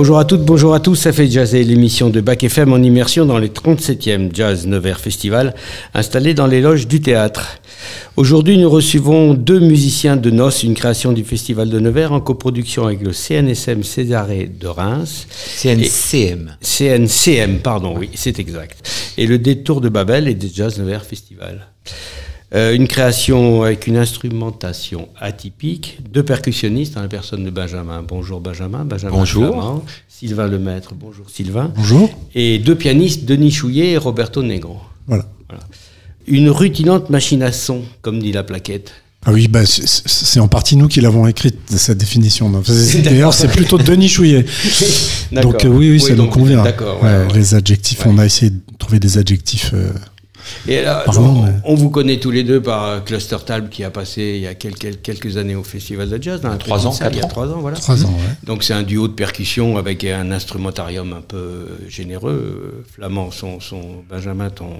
Bonjour 0.00 0.18
à 0.18 0.24
toutes, 0.24 0.46
bonjour 0.46 0.72
à 0.72 0.80
tous, 0.80 0.94
ça 0.94 1.12
fait 1.12 1.30
jazzer 1.30 1.62
l'émission 1.62 2.08
de 2.08 2.22
Bac 2.22 2.42
FM 2.42 2.72
en 2.72 2.78
immersion 2.78 3.26
dans 3.26 3.36
les 3.36 3.50
37e 3.50 4.34
Jazz 4.34 4.66
Nevers 4.66 4.98
Festival 4.98 5.54
installé 5.92 6.32
dans 6.32 6.46
les 6.46 6.62
loges 6.62 6.88
du 6.88 7.02
théâtre. 7.02 7.58
Aujourd'hui, 8.16 8.56
nous 8.56 8.70
recevons 8.70 9.34
deux 9.34 9.60
musiciens 9.60 10.16
de 10.16 10.30
noces, 10.30 10.62
une 10.62 10.72
création 10.72 11.12
du 11.12 11.22
Festival 11.22 11.68
de 11.68 11.78
Nevers 11.78 12.14
en 12.14 12.20
coproduction 12.22 12.86
avec 12.86 13.02
le 13.02 13.12
CNSM 13.12 13.82
Césaré 13.82 14.46
de 14.46 14.68
Reims. 14.68 15.26
CNCM. 15.58 16.56
CNCM, 16.62 17.58
pardon, 17.58 17.94
oui, 17.98 18.08
c'est 18.14 18.38
exact. 18.38 19.12
Et 19.18 19.26
le 19.26 19.36
Détour 19.36 19.82
de 19.82 19.90
Babel 19.90 20.28
et 20.28 20.34
des 20.34 20.48
Jazz 20.48 20.78
Nevers 20.78 21.04
Festival. 21.04 21.66
Euh, 22.52 22.74
une 22.74 22.88
création 22.88 23.62
avec 23.62 23.86
une 23.86 23.96
instrumentation 23.96 25.08
atypique, 25.20 26.00
deux 26.10 26.24
percussionnistes 26.24 26.96
en 26.96 27.02
la 27.02 27.08
personne 27.08 27.44
de 27.44 27.50
Benjamin. 27.50 28.02
Bonjour 28.02 28.40
Benjamin. 28.40 28.84
Benjamin 28.84 29.16
bonjour. 29.16 29.54
Flamand, 29.54 29.84
Sylvain 30.08 30.48
Lemaître. 30.48 30.94
Bonjour 30.94 31.30
Sylvain. 31.30 31.72
Bonjour. 31.76 32.10
Et 32.34 32.58
deux 32.58 32.74
pianistes, 32.74 33.24
Denis 33.24 33.52
Chouillet 33.52 33.90
et 33.90 33.96
Roberto 33.96 34.42
Negro. 34.42 34.78
Voilà. 35.06 35.26
voilà. 35.48 35.62
Une 36.26 36.50
rutilante 36.50 37.08
machine 37.08 37.44
à 37.44 37.52
son, 37.52 37.82
comme 38.02 38.18
dit 38.18 38.32
la 38.32 38.42
plaquette. 38.42 38.92
Ah 39.24 39.32
oui, 39.32 39.46
bah, 39.46 39.60
c'est 39.66 40.40
en 40.40 40.48
partie 40.48 40.76
nous 40.76 40.88
qui 40.88 41.00
l'avons 41.00 41.26
écrite, 41.26 41.56
cette 41.76 41.98
définition. 41.98 42.50
D'ailleurs, 43.04 43.34
c'est 43.34 43.48
plutôt 43.48 43.78
Denis 43.78 44.08
Chouillet. 44.08 44.44
donc 45.32 45.64
euh, 45.64 45.68
oui, 45.68 45.90
oui, 45.90 46.00
ça 46.00 46.14
nous 46.14 46.26
convient. 46.26 46.64
Ouais, 46.64 47.28
les 47.34 47.54
adjectifs, 47.54 48.06
on 48.06 48.18
a 48.18 48.26
essayé 48.26 48.50
de 48.50 48.60
trouver 48.78 48.98
des 48.98 49.18
adjectifs... 49.18 49.70
Euh, 49.72 49.92
et 50.68 50.82
là, 50.82 51.04
on, 51.64 51.74
vous 51.74 51.90
connaît 51.90 52.18
tous 52.18 52.30
les 52.30 52.44
deux 52.44 52.60
par 52.60 53.04
Cluster 53.04 53.38
Talb 53.44 53.68
qui 53.68 53.84
a 53.84 53.90
passé 53.90 54.34
il 54.36 54.42
y 54.42 54.46
a 54.46 54.54
quelques, 54.54 55.00
quelques 55.02 55.36
années 55.36 55.54
au 55.54 55.62
Festival 55.62 56.08
de 56.08 56.22
Jazz. 56.22 56.40
Dans 56.40 56.56
trois 56.56 56.86
ans, 56.86 56.98
il 57.10 57.16
y 57.16 57.20
a 57.20 57.24
trois 57.24 57.48
ans, 57.48 57.60
voilà. 57.60 57.76
Trois 57.76 58.04
ans, 58.04 58.14
Donc 58.44 58.62
c'est 58.62 58.74
un 58.74 58.82
duo 58.82 59.08
de 59.08 59.14
percussion 59.14 59.76
avec 59.76 60.04
un 60.04 60.30
instrumentarium 60.32 61.12
un 61.12 61.22
peu 61.22 61.66
généreux. 61.88 62.84
Flamand, 62.94 63.30
son, 63.30 63.60
son 63.60 64.04
Benjamin, 64.08 64.50
ton, 64.50 64.70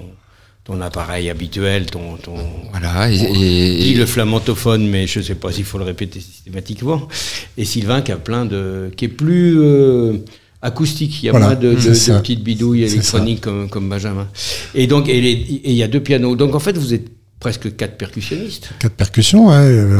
ton 0.64 0.80
appareil 0.80 1.30
habituel, 1.30 1.86
ton, 1.86 2.16
ton 2.16 2.36
voilà, 2.70 3.10
et, 3.10 3.94
le 3.94 4.06
flamantophone, 4.06 4.86
mais 4.88 5.06
je 5.06 5.20
ne 5.20 5.24
sais 5.24 5.34
pas 5.34 5.52
s'il 5.52 5.64
faut 5.64 5.78
le 5.78 5.84
répéter 5.84 6.20
systématiquement. 6.20 7.08
Et 7.56 7.64
Sylvain 7.64 8.02
qui 8.02 8.12
a 8.12 8.16
plein 8.16 8.44
de, 8.44 8.90
qui 8.96 9.06
est 9.06 9.08
plus 9.08 9.58
euh, 9.58 10.18
acoustique. 10.62 11.22
Il 11.22 11.26
y 11.26 11.28
a 11.30 11.38
moins 11.38 11.54
de, 11.54 11.74
petites 11.74 12.42
bidouilles 12.42 12.84
électroniques 12.84 13.40
comme, 13.40 13.68
comme, 13.68 13.88
Benjamin. 13.88 14.28
Et 14.74 14.86
donc, 14.86 15.08
et 15.08 15.18
il 15.18 15.72
y 15.72 15.82
a 15.82 15.88
deux 15.88 16.00
pianos. 16.00 16.36
Donc, 16.36 16.54
en 16.54 16.60
fait, 16.60 16.76
vous 16.76 16.94
êtes 16.94 17.08
presque 17.38 17.74
quatre 17.76 17.96
percussionnistes. 17.96 18.70
Quatre 18.78 18.94
percussions, 18.94 19.48
ouais. 19.48 19.56
Euh, 19.56 19.98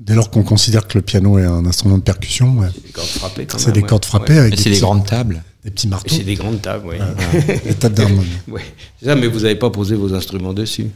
dès 0.00 0.14
lors 0.14 0.30
qu'on 0.30 0.42
considère 0.42 0.86
que 0.86 0.98
le 0.98 1.02
piano 1.02 1.38
est 1.38 1.44
un 1.44 1.64
instrument 1.64 1.98
de 1.98 2.02
percussion, 2.02 2.58
ouais. 2.58 2.68
c'est 2.72 2.82
des 2.82 2.92
cordes 2.92 3.08
frappées. 3.08 3.46
C'est 3.56 3.72
des 3.72 3.82
cordes 3.82 4.04
frappées 4.04 4.38
avec 4.38 4.56
des, 4.56 4.70
des 4.70 4.78
grandes 4.78 5.06
tables. 5.06 5.42
Des 5.64 5.70
petits 5.70 5.86
marteaux. 5.86 6.12
C'est 6.16 6.24
des 6.24 6.34
grandes 6.34 6.60
tables, 6.60 6.88
oui. 6.88 6.96
des 7.64 7.74
tables 7.74 7.94
d'harmonie. 7.94 8.26
oui, 8.48 8.62
c'est 8.98 9.06
ça, 9.06 9.14
mais 9.14 9.28
vous 9.28 9.40
n'avez 9.40 9.54
pas 9.54 9.70
posé 9.70 9.94
vos 9.94 10.12
instruments 10.12 10.52
dessus. 10.52 10.88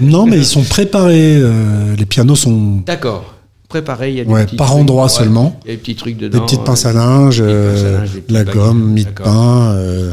non, 0.00 0.26
mais 0.26 0.38
ils 0.38 0.46
sont 0.46 0.62
préparés. 0.62 1.36
Euh, 1.36 1.94
les 1.96 2.06
pianos 2.06 2.36
sont. 2.36 2.82
D'accord 2.86 3.35
préparé. 3.68 4.10
Il 4.10 4.16
y 4.16 4.20
a 4.20 4.24
des 4.24 4.30
ouais, 4.30 4.46
par 4.56 4.74
endroit 4.76 5.08
seulement. 5.08 5.58
Il 5.64 5.70
y 5.70 5.72
a 5.72 5.76
des 5.76 5.80
petits 5.80 5.96
trucs 5.96 6.16
dedans. 6.16 6.38
Des 6.38 6.44
petites 6.44 6.64
pinces 6.64 6.86
à 6.86 6.92
linge, 6.92 7.38
euh, 7.40 8.06
la 8.28 8.44
gomme, 8.44 8.92
mie 8.92 9.04
de 9.04 9.10
pain, 9.10 9.72
euh, 9.74 10.12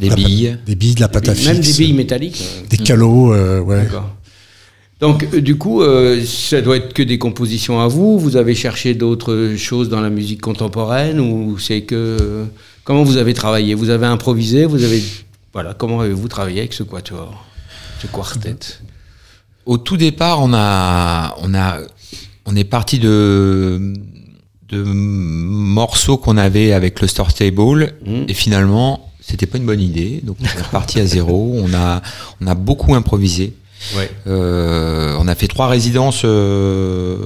des 0.00 0.10
billes, 0.10 0.58
des 0.66 0.74
billes, 0.74 0.94
de 0.94 1.00
la 1.00 1.08
pâte 1.08 1.28
à 1.28 1.34
fixe, 1.34 1.48
même 1.48 1.60
des 1.60 1.72
billes 1.72 1.92
métalliques, 1.92 2.44
des 2.70 2.78
calots, 2.78 3.32
euh, 3.32 3.60
ouais. 3.60 3.84
D'accord. 3.84 4.10
Donc, 4.98 5.34
du 5.36 5.58
coup, 5.58 5.82
ça 6.24 6.62
doit 6.62 6.78
être 6.78 6.94
que 6.94 7.02
des 7.02 7.18
compositions 7.18 7.80
à 7.80 7.86
vous. 7.86 8.18
Vous 8.18 8.36
avez 8.36 8.54
cherché 8.54 8.94
d'autres 8.94 9.52
choses 9.58 9.90
dans 9.90 10.00
la 10.00 10.08
musique 10.08 10.40
contemporaine 10.40 11.20
ou 11.20 11.58
c'est 11.58 11.82
que 11.82 12.46
comment 12.82 13.02
vous 13.02 13.18
avez 13.18 13.34
travaillé? 13.34 13.74
Vous 13.74 13.90
avez 13.90 14.06
improvisé 14.06 14.64
Vous 14.64 14.84
avez 14.84 15.02
voilà 15.56 15.72
comment 15.72 16.02
avez-vous 16.02 16.28
travaillé 16.28 16.58
avec 16.60 16.74
ce 16.74 16.82
quatuor, 16.82 17.42
ce 18.02 18.06
quartet? 18.06 18.58
Au 19.64 19.78
tout 19.78 19.96
départ, 19.96 20.42
on 20.42 20.52
a 20.52 21.34
on 21.40 21.54
a 21.54 21.78
on 22.46 22.56
est 22.56 22.64
parti 22.64 22.98
de, 22.98 23.94
de 24.68 24.82
morceaux 24.82 26.16
qu'on 26.16 26.36
avait 26.36 26.72
avec 26.72 27.00
le 27.00 27.08
Star 27.08 27.32
Table 27.32 27.94
mmh. 28.04 28.22
et 28.28 28.34
finalement 28.34 29.06
c'était 29.20 29.46
pas 29.46 29.58
une 29.58 29.66
bonne 29.66 29.80
idée. 29.80 30.20
Donc 30.22 30.36
on 30.40 30.44
est 30.44 30.62
reparti 30.62 31.00
à 31.00 31.06
zéro. 31.06 31.56
On 31.60 31.74
a 31.74 32.00
on 32.40 32.46
a 32.46 32.54
beaucoup 32.54 32.94
improvisé. 32.94 33.54
Euh, 34.26 35.16
on 35.18 35.28
a 35.28 35.34
fait 35.34 35.48
trois 35.48 35.68
résidences 35.68 36.22
euh, 36.24 37.18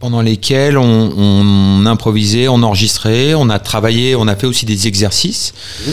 pendant 0.00 0.20
lesquelles 0.20 0.76
on, 0.76 1.86
improvisait 1.86 2.48
on 2.48 2.62
enregistrait 2.62 3.32
on 3.34 3.48
a 3.48 3.58
travaillé 3.58 4.16
on 4.16 4.26
a 4.26 4.34
fait 4.36 4.46
aussi 4.46 4.66
des 4.66 4.86
exercices. 4.88 5.54
Mmh. 5.54 5.90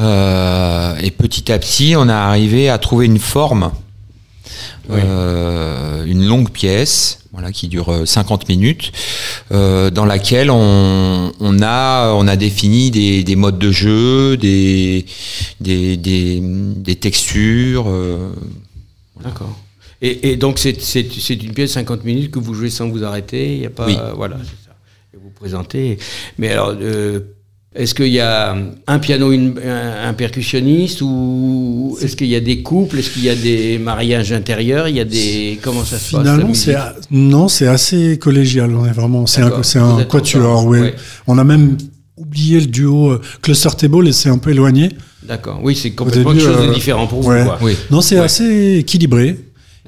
euh, 0.00 0.96
et 1.02 1.10
petit 1.10 1.50
à 1.50 1.58
petit 1.58 1.94
on 1.96 2.08
a 2.08 2.14
arrivé 2.14 2.68
à 2.68 2.78
trouver 2.78 3.06
une 3.06 3.18
forme 3.18 3.72
une 6.06 6.26
longue 6.26 6.50
pièce 6.50 7.20
voilà, 7.32 7.52
qui 7.52 7.68
dure 7.68 8.06
50 8.06 8.42
euh, 8.42 8.44
minutes, 8.48 8.92
euh, 9.52 9.90
dans 9.90 10.04
laquelle 10.04 10.50
on, 10.50 11.32
on, 11.38 11.62
a, 11.62 12.12
on 12.12 12.26
a 12.26 12.36
défini 12.36 12.90
des, 12.90 13.22
des 13.22 13.36
modes 13.36 13.58
de 13.58 13.70
jeu, 13.70 14.36
des, 14.36 15.06
des, 15.60 15.96
des, 15.96 16.40
des 16.42 16.96
textures. 16.96 17.88
Euh, 17.88 18.32
D'accord. 19.22 19.56
Et, 20.02 20.30
et, 20.32 20.36
donc 20.36 20.58
c'est 20.58 20.72
une 21.30 21.52
pièce 21.54 21.70
de 21.70 21.74
50 21.74 22.04
minutes 22.04 22.30
que 22.30 22.38
vous 22.38 22.54
jouez 22.54 22.70
sans 22.70 22.88
vous 22.88 23.04
arrêter, 23.04 23.54
il 23.54 23.62
y 23.62 23.66
a 23.66 23.70
pas, 23.70 23.86
oui. 23.86 23.96
voilà, 24.16 24.36
c'est 24.38 24.66
ça. 24.66 24.74
Et 25.14 25.18
vous 25.18 25.30
présentez. 25.30 25.98
Mais 26.38 26.48
alors, 26.48 26.74
euh, 26.80 27.20
est-ce 27.72 27.94
qu'il 27.94 28.08
y 28.08 28.18
a 28.18 28.56
un 28.88 28.98
piano, 28.98 29.30
un, 29.30 30.12
percussionniste 30.14 31.02
ou 31.02 31.96
est-ce 32.02 32.16
qu'il 32.16 32.26
y 32.26 32.34
a 32.34 32.40
des 32.40 32.62
couples 32.62 32.98
Est-ce 32.98 33.10
qu'il 33.10 33.22
y 33.22 33.28
a 33.28 33.36
des 33.36 33.78
mariages 33.78 34.32
intérieurs 34.32 34.88
Il 34.88 34.96
y 34.96 35.00
a 35.00 35.04
des 35.04 35.60
comment 35.62 35.84
ça 35.84 35.96
se 35.98 36.10
passe 36.10 36.22
Finalement, 36.22 36.52
non, 37.12 37.46
c'est 37.46 37.68
assez 37.68 38.18
collégial. 38.18 38.74
On 38.74 38.84
est 38.86 38.92
vraiment, 38.92 39.24
c'est 39.26 39.42
un, 39.42 39.62
c'est 39.62 39.78
un 39.78 40.02
quatuor. 40.02 40.66
Oui. 40.66 40.90
On 41.28 41.38
a 41.38 41.44
même 41.44 41.76
oublié 42.16 42.58
le 42.58 42.66
duo 42.66 43.12
euh, 43.12 43.20
Cluster 43.40 43.70
Table 43.78 44.08
et 44.08 44.12
c'est 44.12 44.30
un 44.30 44.38
peu 44.38 44.50
éloigné. 44.50 44.90
D'accord. 45.22 45.60
Oui, 45.62 45.76
c'est 45.76 45.92
complètement 45.92 46.32
quelque 46.32 46.42
chose 46.42 46.62
de 46.62 46.70
euh, 46.70 46.74
différent 46.74 47.06
pour 47.06 47.22
vous. 47.22 47.32
Oui. 47.62 47.76
Non, 47.92 48.00
c'est 48.00 48.18
assez 48.18 48.78
équilibré. 48.78 49.38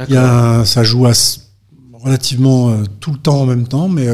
Il 0.09 0.15
y 0.15 0.17
a, 0.17 0.65
ça 0.65 0.85
joue 0.85 1.05
relativement 1.95 2.71
euh, 2.71 2.75
tout 3.01 3.11
le 3.11 3.19
temps 3.19 3.41
en 3.41 3.47
même 3.47 3.67
temps, 3.67 3.89
mais, 3.89 4.07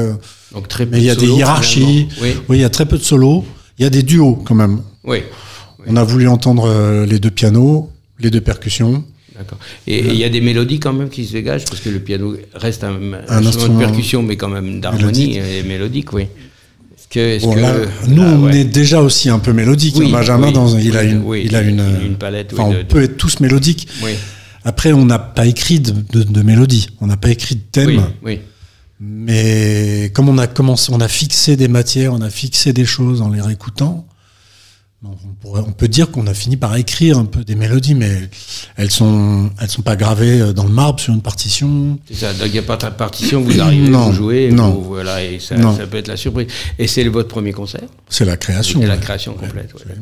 Donc, 0.55 0.67
très 0.67 0.87
mais 0.87 0.97
il 0.97 1.03
y 1.03 1.11
a 1.11 1.15
des 1.15 1.27
hiérarchies. 1.27 2.07
Oui. 2.19 2.33
oui, 2.49 2.57
il 2.57 2.61
y 2.61 2.65
a 2.65 2.69
très 2.71 2.87
peu 2.87 2.97
de 2.97 3.03
solos. 3.03 3.45
Il 3.79 3.83
y 3.83 3.85
a 3.85 3.89
des 3.89 4.03
duos 4.03 4.35
quand 4.45 4.55
même. 4.55 4.81
Oui. 5.05 5.19
On 5.87 5.95
a 5.95 6.03
voulu 6.03 6.27
entendre 6.27 6.65
euh, 6.65 7.05
les 7.05 7.19
deux 7.19 7.31
pianos, 7.31 7.89
les 8.19 8.29
deux 8.29 8.41
percussions. 8.41 9.05
D'accord. 9.35 9.57
Et 9.87 9.99
il 9.99 10.15
y 10.15 10.25
a 10.25 10.29
des 10.29 10.41
mélodies 10.41 10.79
quand 10.79 10.91
même 10.91 11.09
qui 11.09 11.25
se 11.25 11.31
dégagent, 11.31 11.63
parce 11.63 11.79
que 11.79 11.89
le 11.89 11.99
piano 11.99 12.35
reste 12.53 12.83
un, 12.83 13.13
instrument, 13.29 13.79
de 13.79 13.85
percussion, 13.85 14.21
mais 14.21 14.35
quand 14.35 14.49
même 14.49 14.81
d'harmonie 14.81 15.37
et 15.37 15.63
mélodique, 15.63 16.11
oui. 16.11 16.27
Que, 17.09 17.39
que, 17.39 18.09
nous, 18.09 18.21
on 18.21 18.49
est 18.49 18.65
déjà 18.65 19.01
aussi 19.01 19.29
un 19.29 19.39
peu 19.39 19.51
mélodique. 19.51 19.95
Oui, 19.97 20.11
Benjamin, 20.11 20.51
dans, 20.51 20.77
il, 20.77 20.95
a 20.95 21.01
une, 21.01 21.23
il 21.33 21.55
a 21.55 21.61
une, 21.61 21.83
une 22.05 22.15
palette. 22.17 22.53
on 22.55 22.83
peut 22.83 23.01
être 23.01 23.17
tous 23.17 23.39
mélodiques. 23.39 23.87
Après, 24.63 24.91
on 24.91 25.05
n'a 25.05 25.17
pas 25.17 25.47
écrit 25.47 25.79
de, 25.79 25.91
de, 25.91 26.23
de, 26.23 26.41
mélodie, 26.43 26.89
on 26.99 27.07
n'a 27.07 27.17
pas 27.17 27.29
écrit 27.29 27.55
de 27.55 27.61
thème. 27.71 28.03
Oui, 28.21 28.41
mais 28.99 30.11
comme 30.13 30.27
on 30.29 30.37
a 30.37 30.47
commencé, 30.47 30.91
on 30.93 30.99
a 30.99 31.07
fixé 31.07 31.55
des 31.55 31.67
matières, 31.67 32.13
on 32.13 32.21
a 32.21 32.29
fixé 32.29 32.73
des 32.73 32.85
choses 32.85 33.21
en 33.21 33.29
les 33.29 33.41
réécoutant, 33.41 34.05
on, 35.45 35.71
peut 35.71 35.87
dire 35.87 36.11
qu'on 36.11 36.27
a 36.27 36.33
fini 36.33 36.57
par 36.57 36.75
écrire 36.75 37.17
un 37.17 37.23
peu 37.23 37.45
des 37.45 37.55
mélodies, 37.55 37.95
mais 37.95 38.29
elles 38.75 38.91
sont, 38.91 39.49
elles 39.61 39.69
sont 39.69 39.81
pas 39.81 39.95
gravées 39.95 40.41
euh, 40.41 40.53
dans 40.53 40.65
le 40.65 40.71
marbre 40.71 40.99
sur 40.99 41.13
une 41.13 41.21
partition. 41.21 41.97
C'est 42.09 42.15
ça. 42.15 42.33
Donc 42.33 42.47
il 42.47 42.51
n'y 42.51 42.59
a 42.59 42.63
pas 42.63 42.75
de 42.75 42.89
partition, 42.89 43.39
vous 43.39 43.61
arrivez, 43.61 43.89
non, 43.89 44.09
vous 44.09 44.13
jouez, 44.13 44.51
non. 44.51 44.71
voilà, 44.71 45.23
et 45.23 45.39
ça, 45.39 45.55
ça, 45.73 45.87
peut 45.87 45.97
être 45.97 46.09
la 46.09 46.17
surprise. 46.17 46.47
Et 46.77 46.87
c'est 46.87 47.07
votre 47.07 47.29
premier 47.29 47.53
concert? 47.53 47.83
C'est 48.09 48.25
la 48.25 48.35
création. 48.35 48.81
C'est 48.81 48.87
la 48.87 48.97
création 48.97 49.33
complète. 49.33 49.73
Ouais, 49.73 49.93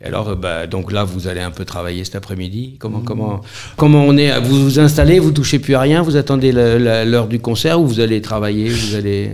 et 0.00 0.06
alors, 0.06 0.30
euh, 0.30 0.34
bah, 0.34 0.66
donc 0.66 0.90
là, 0.90 1.04
vous 1.04 1.28
allez 1.28 1.40
un 1.40 1.52
peu 1.52 1.64
travailler 1.64 2.04
cet 2.04 2.16
après-midi. 2.16 2.76
Comment, 2.80 2.98
mmh. 2.98 3.04
comment, 3.04 3.40
comment 3.76 4.04
on 4.04 4.16
est 4.16 4.40
Vous 4.40 4.60
vous 4.60 4.80
installez, 4.80 5.20
vous 5.20 5.30
touchez 5.30 5.60
plus 5.60 5.76
à 5.76 5.80
rien, 5.80 6.02
vous 6.02 6.16
attendez 6.16 6.50
l'heure 6.50 7.28
du 7.28 7.38
concert 7.38 7.80
ou 7.80 7.86
vous 7.86 8.00
allez 8.00 8.20
travailler, 8.20 8.70
vous 8.70 8.96
allez. 8.96 9.30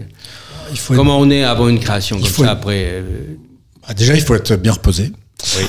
Il 0.70 0.78
faut 0.78 0.92
comment 0.92 1.18
on 1.18 1.30
est 1.30 1.44
avant 1.44 1.68
une 1.68 1.78
création 1.78 2.20
comme 2.20 2.28
ça 2.28 2.50
après 2.50 2.90
euh, 2.92 3.02
ah, 3.88 3.94
déjà, 3.94 4.14
il 4.14 4.20
faut 4.20 4.34
être 4.34 4.54
bien 4.56 4.72
reposé. 4.72 5.12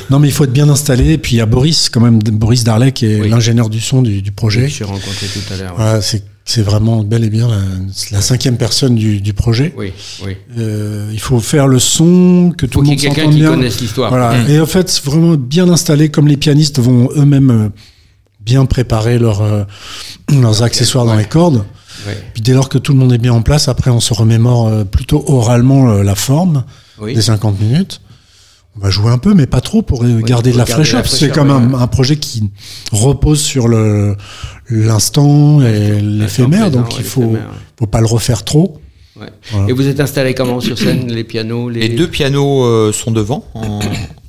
Non, 0.09 0.19
mais 0.19 0.27
il 0.27 0.31
faut 0.31 0.43
être 0.43 0.53
bien 0.53 0.69
installé. 0.69 1.13
Et 1.13 1.17
puis 1.17 1.35
il 1.35 1.37
y 1.37 1.41
a 1.41 1.45
Boris, 1.45 1.89
quand 1.89 2.01
même, 2.01 2.19
Boris 2.19 2.63
Darley, 2.63 2.91
qui 2.91 3.05
est 3.05 3.27
l'ingénieur 3.27 3.69
du 3.69 3.79
son 3.79 4.01
du, 4.01 4.31
projet. 4.31 4.67
je 4.67 4.73
suis 4.73 4.83
rencontré 4.83 5.27
tout 5.27 5.53
à 5.53 5.57
l'heure. 5.57 5.73
Voilà, 5.77 6.01
c'est 6.01 6.61
vraiment 6.63 7.03
bel 7.03 7.23
et 7.23 7.29
bien 7.29 7.47
la, 8.11 8.21
cinquième 8.21 8.57
personne 8.57 8.95
du, 8.95 9.33
projet. 9.33 9.73
Oui, 9.77 9.93
oui. 10.25 10.35
Euh, 10.57 11.09
il 11.13 11.19
faut 11.19 11.39
faire 11.39 11.67
le 11.67 11.79
son, 11.79 12.53
que 12.57 12.65
tout 12.65 12.81
le 12.81 12.87
monde 12.87 12.99
s'entende 12.99 13.35
bien. 13.35 13.51
connaisse 13.51 13.79
l'histoire. 13.79 14.09
Voilà. 14.09 14.33
Mmh. 14.33 14.49
Et 14.49 14.59
en 14.59 14.65
fait, 14.65 15.01
vraiment 15.05 15.35
bien 15.35 15.69
installé, 15.69 16.09
comme 16.09 16.27
les 16.27 16.37
pianistes 16.37 16.79
vont 16.79 17.09
eux-mêmes 17.15 17.51
euh, 17.51 17.69
bien 18.41 18.65
préparer 18.65 19.19
leur, 19.19 19.41
euh, 19.41 19.63
leurs 20.29 20.63
accessoires 20.63 21.05
dans 21.05 21.15
les 21.15 21.25
cordes. 21.25 21.63
Puis 22.33 22.41
dès 22.41 22.53
lors 22.53 22.69
que 22.69 22.79
tout 22.79 22.93
le 22.93 22.97
monde 22.97 23.13
est 23.13 23.19
bien 23.19 23.33
en 23.33 23.43
place, 23.43 23.67
après 23.67 23.91
on 23.91 23.99
se 23.99 24.13
remémore 24.13 24.85
plutôt 24.85 25.23
oralement 25.27 26.01
la 26.01 26.15
forme. 26.15 26.63
des 27.03 27.21
50 27.21 27.59
minutes. 27.59 28.01
On 28.77 28.81
va 28.81 28.89
jouer 28.89 29.11
un 29.11 29.17
peu, 29.17 29.33
mais 29.33 29.45
pas 29.45 29.61
trop 29.61 29.81
pour 29.81 30.05
garder 30.21 30.51
de 30.51 30.57
la 30.57 30.65
fraîcheur. 30.65 31.05
C'est 31.05 31.29
comme 31.29 31.51
un, 31.51 31.87
projet 31.87 32.17
qui 32.17 32.49
repose 32.91 33.41
sur 33.41 33.67
le 33.67 34.15
l'instant 34.69 35.61
et 35.61 35.99
l'éphémère, 36.01 36.71
donc 36.71 36.97
il 36.97 37.03
faut, 37.03 37.35
faut 37.77 37.87
pas 37.87 37.99
le 37.99 38.07
refaire 38.07 38.43
trop. 38.43 38.79
Et 39.67 39.73
vous 39.73 39.87
êtes 39.87 39.99
installé 39.99 40.33
comment 40.33 40.59
sur 40.59 40.77
scène 40.77 41.11
Les 41.11 41.23
pianos 41.23 41.69
Les, 41.69 41.89
deux 41.89 42.07
pianos 42.07 42.63
euh, 42.63 42.91
sont 42.93 43.11
devant, 43.11 43.45
en, 43.53 43.79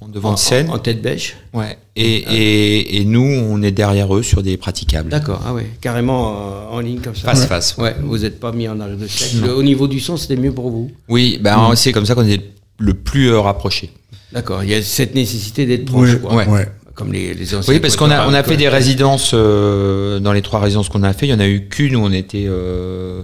devant 0.08 0.34
de 0.34 0.38
scène. 0.38 0.70
En, 0.70 0.78
tête 0.78 1.02
bêche 1.02 1.36
Ouais. 1.52 1.78
Et, 1.96 2.24
ah. 2.26 2.32
et, 2.34 2.96
et, 2.96 3.04
nous, 3.04 3.20
on 3.22 3.62
est 3.62 3.70
derrière 3.70 4.14
eux 4.14 4.22
sur 4.22 4.42
des 4.42 4.56
praticables. 4.56 5.08
D'accord, 5.08 5.42
ah 5.46 5.54
ouais. 5.54 5.66
Carrément 5.80 6.30
euh, 6.30 6.76
en 6.76 6.80
ligne 6.80 7.00
comme 7.00 7.14
ça. 7.14 7.22
Face 7.22 7.46
face. 7.46 7.76
Ouais. 7.76 7.94
Vous 8.02 8.18
n'êtes 8.18 8.40
pas 8.40 8.52
mis 8.52 8.68
en 8.68 8.80
arrière 8.80 8.96
de 8.96 9.06
scène. 9.06 9.48
Au 9.50 9.62
niveau 9.62 9.86
du 9.86 10.00
son, 10.00 10.16
c'était 10.16 10.40
mieux 10.40 10.52
pour 10.52 10.70
vous? 10.70 10.90
Oui, 11.08 11.38
ben, 11.40 11.72
c'est 11.76 11.92
comme 11.92 12.06
ça 12.06 12.14
qu'on 12.14 12.26
est 12.26 12.42
le 12.78 12.94
plus 12.94 13.30
euh, 13.30 13.40
rapproché. 13.40 13.90
D'accord. 14.32 14.62
Il 14.62 14.70
y 14.70 14.74
a 14.74 14.82
cette 14.82 15.14
nécessité 15.14 15.66
d'être 15.66 15.86
proche. 15.86 16.14
Ouais. 16.22 16.46
ouais 16.46 16.68
comme 17.00 17.12
les, 17.14 17.34
Oui, 17.68 17.80
parce 17.80 17.96
qu'on 17.96 18.10
a, 18.10 18.28
on 18.28 18.34
a 18.34 18.42
fait 18.42 18.58
des 18.58 18.68
résidences, 18.68 19.30
euh, 19.32 20.18
dans 20.18 20.34
les 20.34 20.42
trois 20.42 20.60
résidences 20.60 20.90
qu'on 20.90 21.02
a 21.02 21.14
fait, 21.14 21.26
il 21.26 21.30
y 21.30 21.34
en 21.34 21.40
a 21.40 21.48
eu 21.48 21.66
qu'une 21.66 21.96
où 21.96 22.00
on 22.00 22.12
était 22.12 22.44
euh, 22.46 23.22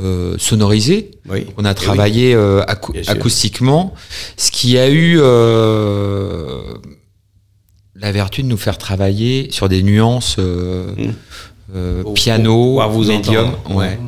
euh, 0.00 0.34
sonorisé. 0.38 1.12
Oui. 1.28 1.46
On 1.56 1.64
a 1.64 1.72
travaillé 1.74 2.34
euh, 2.34 2.64
acoustiquement, 3.06 3.94
ce 4.36 4.50
qui 4.50 4.76
a 4.76 4.90
eu 4.90 5.18
la 7.98 8.12
vertu 8.12 8.42
de 8.42 8.48
nous 8.48 8.56
faire 8.56 8.76
travailler 8.76 9.48
sur 9.52 9.68
des 9.68 9.84
nuances 9.84 10.38
mmh. 10.38 11.12
Piano, 12.14 12.80
médium. 13.04 13.52
Ouais. 13.70 13.98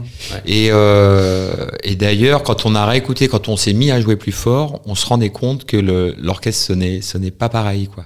Et, 0.46 0.69
euh, 0.70 1.66
et 1.82 1.94
d'ailleurs, 1.94 2.43
quand 2.43 2.66
on 2.66 2.75
a 2.75 2.84
réécouté, 2.87 3.28
quand 3.28 3.49
on 3.49 3.56
s'est 3.56 3.72
mis 3.72 3.90
à 3.90 4.00
jouer 4.00 4.16
plus 4.16 4.32
fort, 4.32 4.81
on 4.84 4.94
se 4.94 5.06
rendait 5.06 5.31
compte 5.31 5.64
que 5.64 5.76
l'orchestre 5.76 6.66
sonnait, 6.66 7.00
sonnait 7.00 7.31
pas 7.31 7.49
pareil. 7.49 7.88
Quoi. 7.88 8.05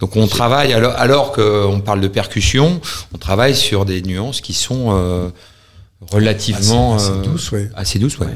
Donc 0.00 0.16
on 0.16 0.26
travaille, 0.26 0.72
alors, 0.72 0.92
alors 0.96 1.32
qu'on 1.32 1.80
parle 1.84 2.00
de 2.00 2.08
percussion, 2.08 2.80
on 3.14 3.18
travaille 3.18 3.54
sur 3.54 3.84
des 3.84 4.02
nuances 4.02 4.40
qui 4.40 4.52
sont 4.52 4.94
euh, 4.94 5.28
relativement 6.10 6.96
assez, 6.96 7.10
assez, 7.10 7.28
douces. 7.28 7.52
Ouais. 7.52 7.70
Assez 7.74 7.98
douces 7.98 8.18
ouais. 8.18 8.26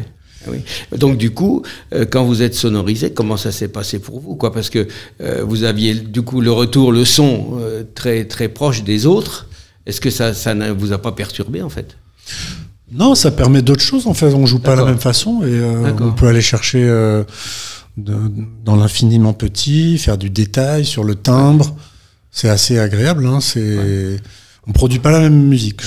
Oui. 0.47 0.59
Donc 0.97 1.19
du 1.19 1.31
coup, 1.31 1.63
euh, 1.93 2.07
quand 2.09 2.25
vous 2.25 2.43
êtes 2.43 2.55
sonorisé, 2.55 3.13
comment 3.13 3.37
ça 3.37 3.53
s'est 3.53 3.69
passé 3.69 3.99
pour 3.99 4.21
vous 4.21 4.37
quoi? 4.37 4.53
Parce 4.53 4.71
que 4.71 4.87
euh, 5.21 5.43
vous 5.45 5.65
aviez 5.65 5.95
du 5.95 6.23
coup 6.23 6.41
le 6.41 6.53
retour, 6.53 6.93
le 6.93 7.05
son 7.05 7.59
euh, 7.61 7.83
très 7.95 8.25
très 8.25 8.49
proche 8.49 8.85
des 8.85 9.07
autres. 9.07 9.48
Est-ce 9.89 10.01
que 10.01 10.11
ça 10.11 10.35
ça 10.35 10.55
ne 10.55 10.71
vous 10.71 10.93
a 10.93 10.99
pas 10.99 11.13
perturbé 11.13 11.63
en 11.63 11.71
fait? 11.71 11.97
Non, 12.93 13.15
ça 13.15 13.31
permet 13.31 13.63
d'autres 13.63 13.83
choses. 13.83 14.07
En 14.07 14.15
fait, 14.15 14.33
on 14.35 14.47
joue 14.47 14.61
pas 14.61 14.75
de 14.75 14.81
la 14.81 14.87
même 14.87 15.01
façon 15.01 15.43
et 15.43 15.47
euh, 15.47 15.93
on 16.01 16.13
peut 16.13 16.29
aller 16.29 16.41
chercher 16.41 16.83
euh, 16.83 17.25
dans 17.97 18.77
l'infiniment 18.77 19.33
petit, 19.33 19.99
faire 19.99 20.17
du 20.17 20.31
détail 20.31 20.85
sur 20.85 21.05
le 21.05 21.15
timbre. 21.15 21.75
C'est 22.31 22.49
assez 22.49 22.79
agréable. 22.79 23.27
Hein, 23.27 23.41
c'est 23.41 24.19
on 24.69 24.73
produit 24.73 24.99
pas 24.99 25.11
la 25.11 25.21
même 25.21 25.47
musique. 25.47 25.81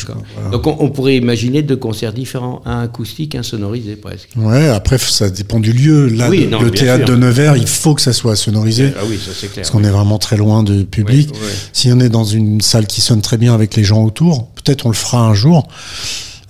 Donc 0.51 0.65
on, 0.65 0.89
pourrait 0.89 1.15
imaginer 1.15 1.61
deux 1.61 1.75
concerts 1.75 2.13
différents, 2.13 2.61
un 2.65 2.81
acoustique, 2.81 3.35
un 3.35 3.43
sonorisé 3.43 3.95
presque. 3.95 4.29
Ouais, 4.35 4.69
après 4.69 4.97
ça 4.97 5.29
dépend 5.29 5.59
du 5.59 5.71
lieu. 5.71 6.07
Là, 6.07 6.29
le 6.29 6.71
théâtre 6.71 7.05
de 7.05 7.15
Nevers, 7.15 7.57
il 7.57 7.67
faut 7.67 7.93
que 7.93 8.01
ça 8.01 8.13
soit 8.13 8.35
sonorisé. 8.35 8.93
Ah 8.97 9.03
oui, 9.07 9.19
ça 9.23 9.31
c'est 9.33 9.47
clair. 9.47 9.63
Parce 9.63 9.69
qu'on 9.69 9.83
est 9.83 9.91
vraiment 9.91 10.17
très 10.17 10.37
loin 10.37 10.63
du 10.63 10.85
public. 10.85 11.31
Si 11.73 11.91
on 11.91 11.99
est 11.99 12.09
dans 12.09 12.23
une 12.23 12.61
salle 12.61 12.87
qui 12.87 13.01
sonne 13.01 13.21
très 13.21 13.37
bien 13.37 13.53
avec 13.53 13.75
les 13.75 13.83
gens 13.83 14.03
autour, 14.03 14.47
peut-être 14.47 14.85
on 14.85 14.89
le 14.89 14.95
fera 14.95 15.19
un 15.19 15.33
jour. 15.33 15.67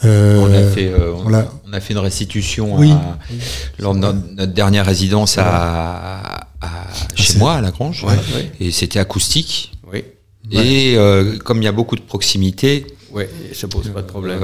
Euh, 0.03 0.39
on, 0.39 0.45
a 0.45 0.71
fait, 0.71 0.87
euh, 0.87 1.13
on, 1.23 1.73
a, 1.73 1.79
fait, 1.79 1.93
une 1.93 1.99
restitution 1.99 2.75
lors 3.77 3.93
de 3.93 3.99
notre, 3.99 4.45
dernière 4.45 4.85
résidence 4.85 5.37
à, 5.37 6.47
chez 7.15 7.37
moi, 7.37 7.55
à 7.55 7.61
la 7.61 7.71
Grange. 7.71 8.05
Et 8.59 8.71
c'était 8.71 8.99
acoustique. 8.99 9.73
Et 10.51 10.95
euh, 10.97 11.37
comme 11.37 11.61
il 11.61 11.65
y 11.65 11.67
a 11.67 11.71
beaucoup 11.71 11.95
de 11.95 12.01
proximité, 12.01 12.85
ouais, 13.11 13.29
ça 13.53 13.67
pose 13.67 13.89
pas 13.89 14.01
de 14.01 14.07
problème. 14.07 14.39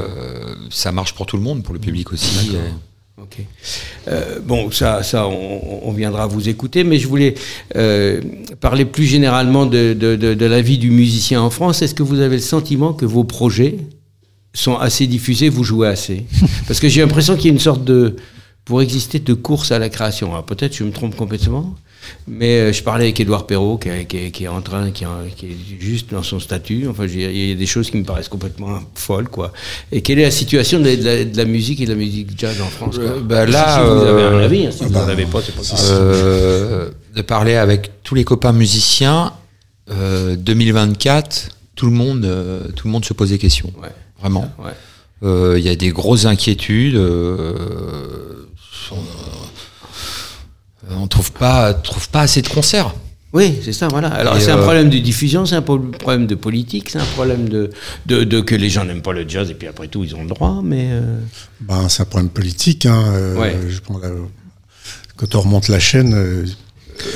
ça 0.70 0.92
marche 0.92 1.14
pour 1.14 1.26
tout 1.26 1.38
le 1.38 1.44
monde, 1.44 1.64
pour 1.64 1.74
le 1.74 1.80
public 1.80 2.12
aussi. 2.14 2.56
Ok. 3.20 3.40
bon, 4.44 4.70
ça, 4.72 5.02
ça, 5.02 5.28
on, 5.28 5.92
viendra 5.92 6.28
vous 6.28 6.50
écouter, 6.50 6.84
mais 6.84 7.00
je 7.00 7.08
voulais 7.08 7.36
parler 8.60 8.86
plus 8.86 9.06
généralement 9.06 9.66
de, 9.66 9.94
de, 9.94 10.46
la 10.46 10.62
vie 10.62 10.78
du 10.78 10.92
musicien 10.92 11.42
en 11.42 11.50
France. 11.50 11.82
Est-ce 11.82 11.96
que 11.96 12.04
vous 12.04 12.20
avez 12.20 12.36
le 12.36 12.42
sentiment 12.42 12.94
que 12.94 13.06
vos 13.06 13.24
projets 13.24 13.78
sont 14.54 14.78
assez 14.78 15.08
diffusés, 15.08 15.50
vous 15.50 15.64
jouez 15.64 15.88
assez? 15.88 16.26
Parce 16.68 16.80
que 16.80 16.88
j'ai 16.88 17.02
l'impression 17.02 17.36
qu'il 17.36 17.46
y 17.46 17.50
a 17.50 17.54
une 17.54 17.60
sorte 17.60 17.84
de, 17.84 18.16
pour 18.68 18.82
exister, 18.82 19.20
de 19.20 19.34
course 19.34 19.72
à 19.72 19.80
la 19.80 19.90
création. 19.90 20.32
Peut-être 20.44 20.76
je 20.76 20.84
me 20.84 20.92
trompe 20.92 21.16
complètement, 21.16 21.74
mais 22.28 22.60
euh, 22.60 22.74
je 22.74 22.84
parlais 22.84 23.06
avec 23.06 23.20
Édouard 23.20 23.48
Perrault, 23.48 23.78
qui, 23.78 24.32
qui, 24.32 24.44
est 24.44 24.48
en 24.48 24.62
train, 24.62 24.92
qui, 24.92 25.04
est 25.04 25.80
juste 25.80 26.12
dans 26.12 26.24
son 26.24 26.40
statut. 26.40 26.88
Enfin, 26.88 27.06
il 27.06 27.50
y 27.50 27.52
a 27.52 27.56
des 27.56 27.66
choses 27.66 27.90
qui 27.90 27.98
me 27.98 28.04
paraissent 28.04 28.30
complètement 28.30 28.80
folles, 28.96 29.30
quoi. 29.30 29.54
Et 29.92 30.02
quelle 30.02 30.20
est 30.20 30.24
la 30.24 30.32
situation 30.32 30.80
de 30.80 31.36
la, 31.36 31.46
musique 31.46 31.82
et 31.82 31.86
de 31.86 31.92
la 31.92 31.98
musique 31.98 32.30
jazz 32.38 32.62
en 32.62 32.68
France 32.68 32.96
euh, 33.00 33.20
bah 33.22 33.46
Là, 33.46 33.78
si 33.78 33.86
vous 33.86 34.02
avez 34.02 34.24
un 34.24 34.40
euh, 34.40 34.46
avis, 34.46 34.68
hein, 34.68 34.72
si 34.72 34.84
vous 34.84 34.92
n'en 34.92 35.08
avez 35.08 35.26
pas, 35.26 35.42
c'est 35.42 35.56
pas 35.56 35.62
de 37.16 37.22
parler 37.24 37.56
avec 37.56 38.04
tous 38.04 38.16
les 38.16 38.24
copains 38.24 38.54
musiciens, 38.54 39.34
2024, 39.90 41.50
tout 41.76 41.86
le 41.86 41.92
monde, 41.92 42.30
tout 42.76 42.88
le 42.88 42.92
monde 42.92 43.06
se 43.06 43.14
pose 43.14 43.30
des 43.30 43.38
questions. 43.38 43.72
Ouais 43.82 43.90
vraiment. 44.20 44.50
Euh, 45.24 45.56
il 45.58 45.66
y 45.66 45.70
a 45.70 45.76
des 45.76 45.90
grosses 45.90 46.26
inquiétudes. 46.26 46.96
Euh, 46.96 48.48
on 50.90 51.08
trouve 51.08 51.32
pas, 51.32 51.74
trouve 51.74 52.10
pas 52.10 52.22
assez 52.22 52.42
de 52.42 52.48
concerts. 52.48 52.94
Oui, 53.34 53.60
c'est 53.64 53.74
ça, 53.74 53.88
voilà. 53.90 54.08
Alors 54.10 54.40
c'est 54.40 54.52
un 54.52 54.58
euh, 54.58 54.64
problème 54.64 54.90
de 54.90 54.98
diffusion, 55.00 55.46
c'est 55.46 55.56
un 55.56 55.62
problème 55.62 56.28
de 56.28 56.36
politique, 56.36 56.90
c'est 56.90 57.00
un 57.00 57.06
problème 57.06 57.50
de, 57.50 57.70
de, 58.06 58.40
que 58.40 58.56
les 58.56 58.70
gens 58.70 58.86
n'aiment 58.86 59.02
pas 59.02 59.12
le 59.14 59.28
jazz 59.28 59.50
et 59.50 59.54
puis 59.54 59.68
après 59.68 59.90
tout 59.90 60.04
ils 60.04 60.16
ont 60.16 60.22
le 60.24 60.30
droit, 60.30 60.62
mais. 60.64 60.90
Ben, 61.62 61.90
c'est 61.90 62.04
un 62.04 62.06
problème 62.06 62.30
politique. 62.30 62.86
Hein, 62.86 63.04
je 63.68 63.80
quand 65.18 65.36
on 65.36 65.42
remonte 65.42 65.68
la 65.68 65.80
chaîne. 65.80 66.46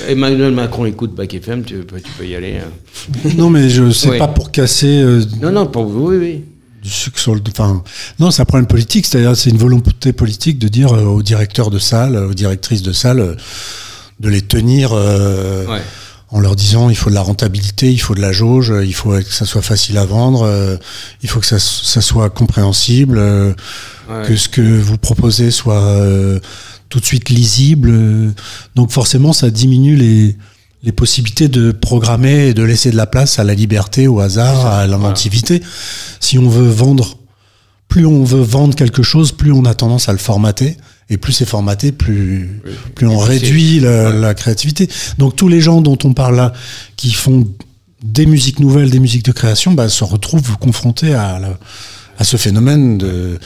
Emmanuel 0.08 0.54
Macron 0.54 0.86
écoute 0.86 1.16
Bac 1.16 1.34
FM, 1.34 1.64
tu 1.64 1.78
peux, 1.80 2.00
tu 2.00 2.12
peux 2.12 2.28
y 2.28 2.36
aller. 2.36 2.58
Hein. 2.58 3.30
non, 3.36 3.50
mais 3.50 3.70
je 3.70 3.90
sais 3.90 4.18
pas 4.20 4.28
pour 4.28 4.52
casser. 4.52 5.04
non, 5.42 5.52
non, 5.52 5.66
pour 5.66 5.86
vous, 5.86 6.10
oui, 6.10 6.18
oui 6.18 6.46
du 6.82 6.90
sucre 6.90 7.20
sur 7.20 7.36
le. 7.36 7.42
Enfin, 7.50 7.84
non, 8.20 8.32
c'est 8.32 8.42
un 8.42 8.46
problème 8.46 8.68
politique, 8.68 9.06
c'est-à-dire 9.06 9.36
c'est 9.36 9.50
une 9.50 9.58
volonté 9.58 10.14
politique 10.14 10.58
de 10.60 10.68
dire 10.68 10.94
euh, 10.94 11.04
aux 11.04 11.22
directeurs 11.22 11.70
de 11.70 11.80
salle, 11.80 12.16
aux 12.16 12.34
directrices 12.34 12.82
de 12.82 12.92
salle, 12.92 13.20
euh, 13.20 13.36
de 14.20 14.30
les 14.30 14.42
tenir 14.42 14.92
euh, 14.94 15.66
en 16.30 16.40
leur 16.40 16.56
disant 16.56 16.90
il 16.90 16.96
faut 16.96 17.10
de 17.10 17.16
la 17.16 17.22
rentabilité, 17.22 17.92
il 17.92 18.00
faut 18.00 18.16
de 18.16 18.22
la 18.22 18.32
jauge, 18.32 18.74
il 18.84 18.94
faut 18.94 19.12
que 19.12 19.34
ça 19.34 19.46
soit 19.46 19.62
facile 19.62 19.98
à 19.98 20.06
vendre, 20.06 20.80
il 21.22 21.30
faut 21.30 21.40
que 21.40 21.46
ça, 21.46 21.60
ça 21.60 22.02
soit 22.02 22.30
compréhensible, 22.30 23.20
que 24.26 24.36
ce 24.36 24.48
que 24.48 24.62
vous 24.62 24.98
proposez 24.98 25.52
soit 25.52 26.00
tout 26.88 27.00
de 27.02 27.06
suite 27.06 27.30
lisible. 27.30 28.34
Donc 28.76 28.92
forcément, 28.92 29.34
ça 29.34 29.50
diminue 29.50 29.96
les 29.98 30.38
les 30.84 30.92
possibilités 30.92 31.48
de 31.48 31.72
programmer 31.72 32.48
et 32.48 32.54
de 32.54 32.64
laisser 32.64 32.92
de 32.92 32.98
la 32.98 33.06
place 33.06 33.40
à 33.40 33.44
la 33.44 33.54
liberté, 33.54 34.08
au 34.08 34.20
hasard, 34.20 34.66
à 34.66 34.88
l'inventivité. 34.88 35.62
Si 36.20 36.40
on 36.40 36.50
veut 36.50 36.70
vendre, 36.70 37.18
plus 37.88 38.06
on 38.06 38.24
veut 38.24 38.42
vendre 38.42 38.76
quelque 38.76 39.04
chose, 39.04 39.32
plus 39.32 39.52
on 39.52 39.66
a 39.66 39.74
tendance 39.74 40.10
à 40.10 40.12
le 40.12 40.18
formater. 40.18 40.78
Et 41.10 41.18
plus 41.18 41.34
c'est 41.34 41.46
formaté, 41.46 41.92
plus, 41.92 42.62
plus 42.96 43.06
on 43.06 43.18
réduit 43.18 43.82
la, 43.82 44.34
créativité. 44.34 44.90
Donc 45.18 45.36
tous 45.36 45.50
les 45.50 45.60
gens 45.60 45.82
dont 45.82 45.98
on 46.04 46.14
parle 46.14 46.38
là, 46.38 46.54
qui 46.96 47.12
font 47.12 47.48
des 48.02 48.26
musiques 48.26 48.60
nouvelles, 48.60 48.90
des 48.90 49.00
musiques 49.00 49.26
de 49.26 49.34
création, 49.34 49.74
bah, 49.74 49.90
se 49.90 50.04
retrouvent 50.04 50.58
confrontés 50.58 51.14
à, 51.14 51.40
à 52.18 52.24
ce 52.24 52.38
phénomène 52.38 52.98
de, 52.98 53.38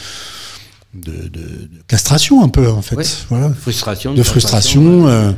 de, 0.94 1.28
de, 1.28 1.70
castration 1.88 2.44
un 2.44 2.50
peu 2.50 2.70
en 2.70 2.82
fait. 2.82 3.26
Voilà. 3.30 3.52
Frustration. 3.60 4.14
De, 4.14 4.24
frustration. 4.24 5.08
Euh, 5.08 5.32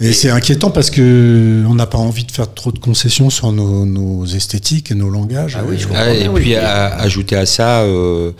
et, 0.00 0.12
c'est 0.12 0.30
inquiétant 0.30 0.70
parce 0.70 0.90
que 0.90 1.64
on 1.68 1.74
n'a 1.74 1.86
pas 1.86 1.98
envie 1.98 2.24
de 2.24 2.30
faire 2.30 2.52
trop 2.52 2.72
de 2.72 2.78
concessions 2.78 3.30
sur 3.30 3.52
nos, 3.52 3.84
nos 3.86 4.26
esthétiques 4.26 4.90
et 4.90 4.94
nos 4.94 5.10
langages. 5.10 5.56
Ah 5.58 5.64
oui, 5.66 5.78
je 5.78 5.88
ah, 5.94 6.12
et 6.12 6.28
puis 6.28 6.54
à, 6.54 6.94
ajouter 6.96 7.36
à 7.36 7.46
ça, 7.46 7.82
euh, 7.82 8.32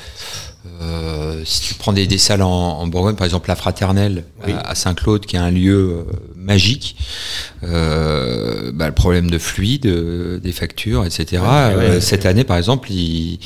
euh, 0.82 1.42
si 1.44 1.60
tu 1.60 1.74
prends 1.74 1.92
des, 1.92 2.06
des 2.06 2.18
salles 2.18 2.42
en, 2.42 2.50
en, 2.50 2.86
Bourgogne, 2.86 3.16
par 3.16 3.24
exemple 3.24 3.48
la 3.48 3.56
Fraternelle 3.56 4.24
à, 4.42 4.74
Saint-Claude, 4.74 5.24
qui 5.24 5.36
est 5.36 5.38
un 5.38 5.50
lieu 5.50 5.74
euh, 5.74 6.02
magique, 6.34 6.96
euh, 7.62 8.72
bah, 8.72 8.86
le 8.86 8.94
problème 8.94 9.30
de 9.30 9.38
fluide, 9.38 9.86
euh, 9.86 10.38
des 10.38 10.52
factures, 10.52 11.04
etc. 11.04 11.42
cette 12.00 12.26
année, 12.26 12.44
par 12.44 12.56
exemple, 12.56 12.90
il, 12.90 13.38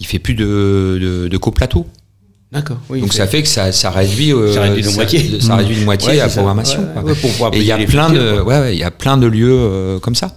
il 0.00 0.06
fait 0.06 0.18
plus 0.18 0.34
de, 0.34 0.98
de, 1.00 1.28
de 1.28 1.36
coplateau. 1.38 1.86
D'accord. 2.54 2.78
Oui, 2.88 3.00
Donc 3.00 3.12
ça 3.12 3.26
fait 3.26 3.42
que 3.42 3.48
ça, 3.48 3.72
ça 3.72 3.90
réduit, 3.90 4.32
euh, 4.32 4.52
ça 4.54 4.62
réduit 4.62 4.84
de 4.84 4.90
moitié, 4.90 5.40
ça 5.40 5.56
réduit 5.56 5.76
de 5.76 5.84
moitié 5.84 6.14
la 6.14 6.28
programmation. 6.28 6.86
et 7.52 7.58
il 7.58 7.64
y 7.64 7.72
a 7.72 7.78
plein 7.78 8.10
de, 8.10 8.40
ouais, 8.40 8.74
il 8.76 8.78
y 8.78 8.84
a 8.84 8.92
plein 8.92 9.16
de 9.16 9.26
lieux 9.26 9.50
euh, 9.50 9.98
comme 9.98 10.14
ça. 10.14 10.36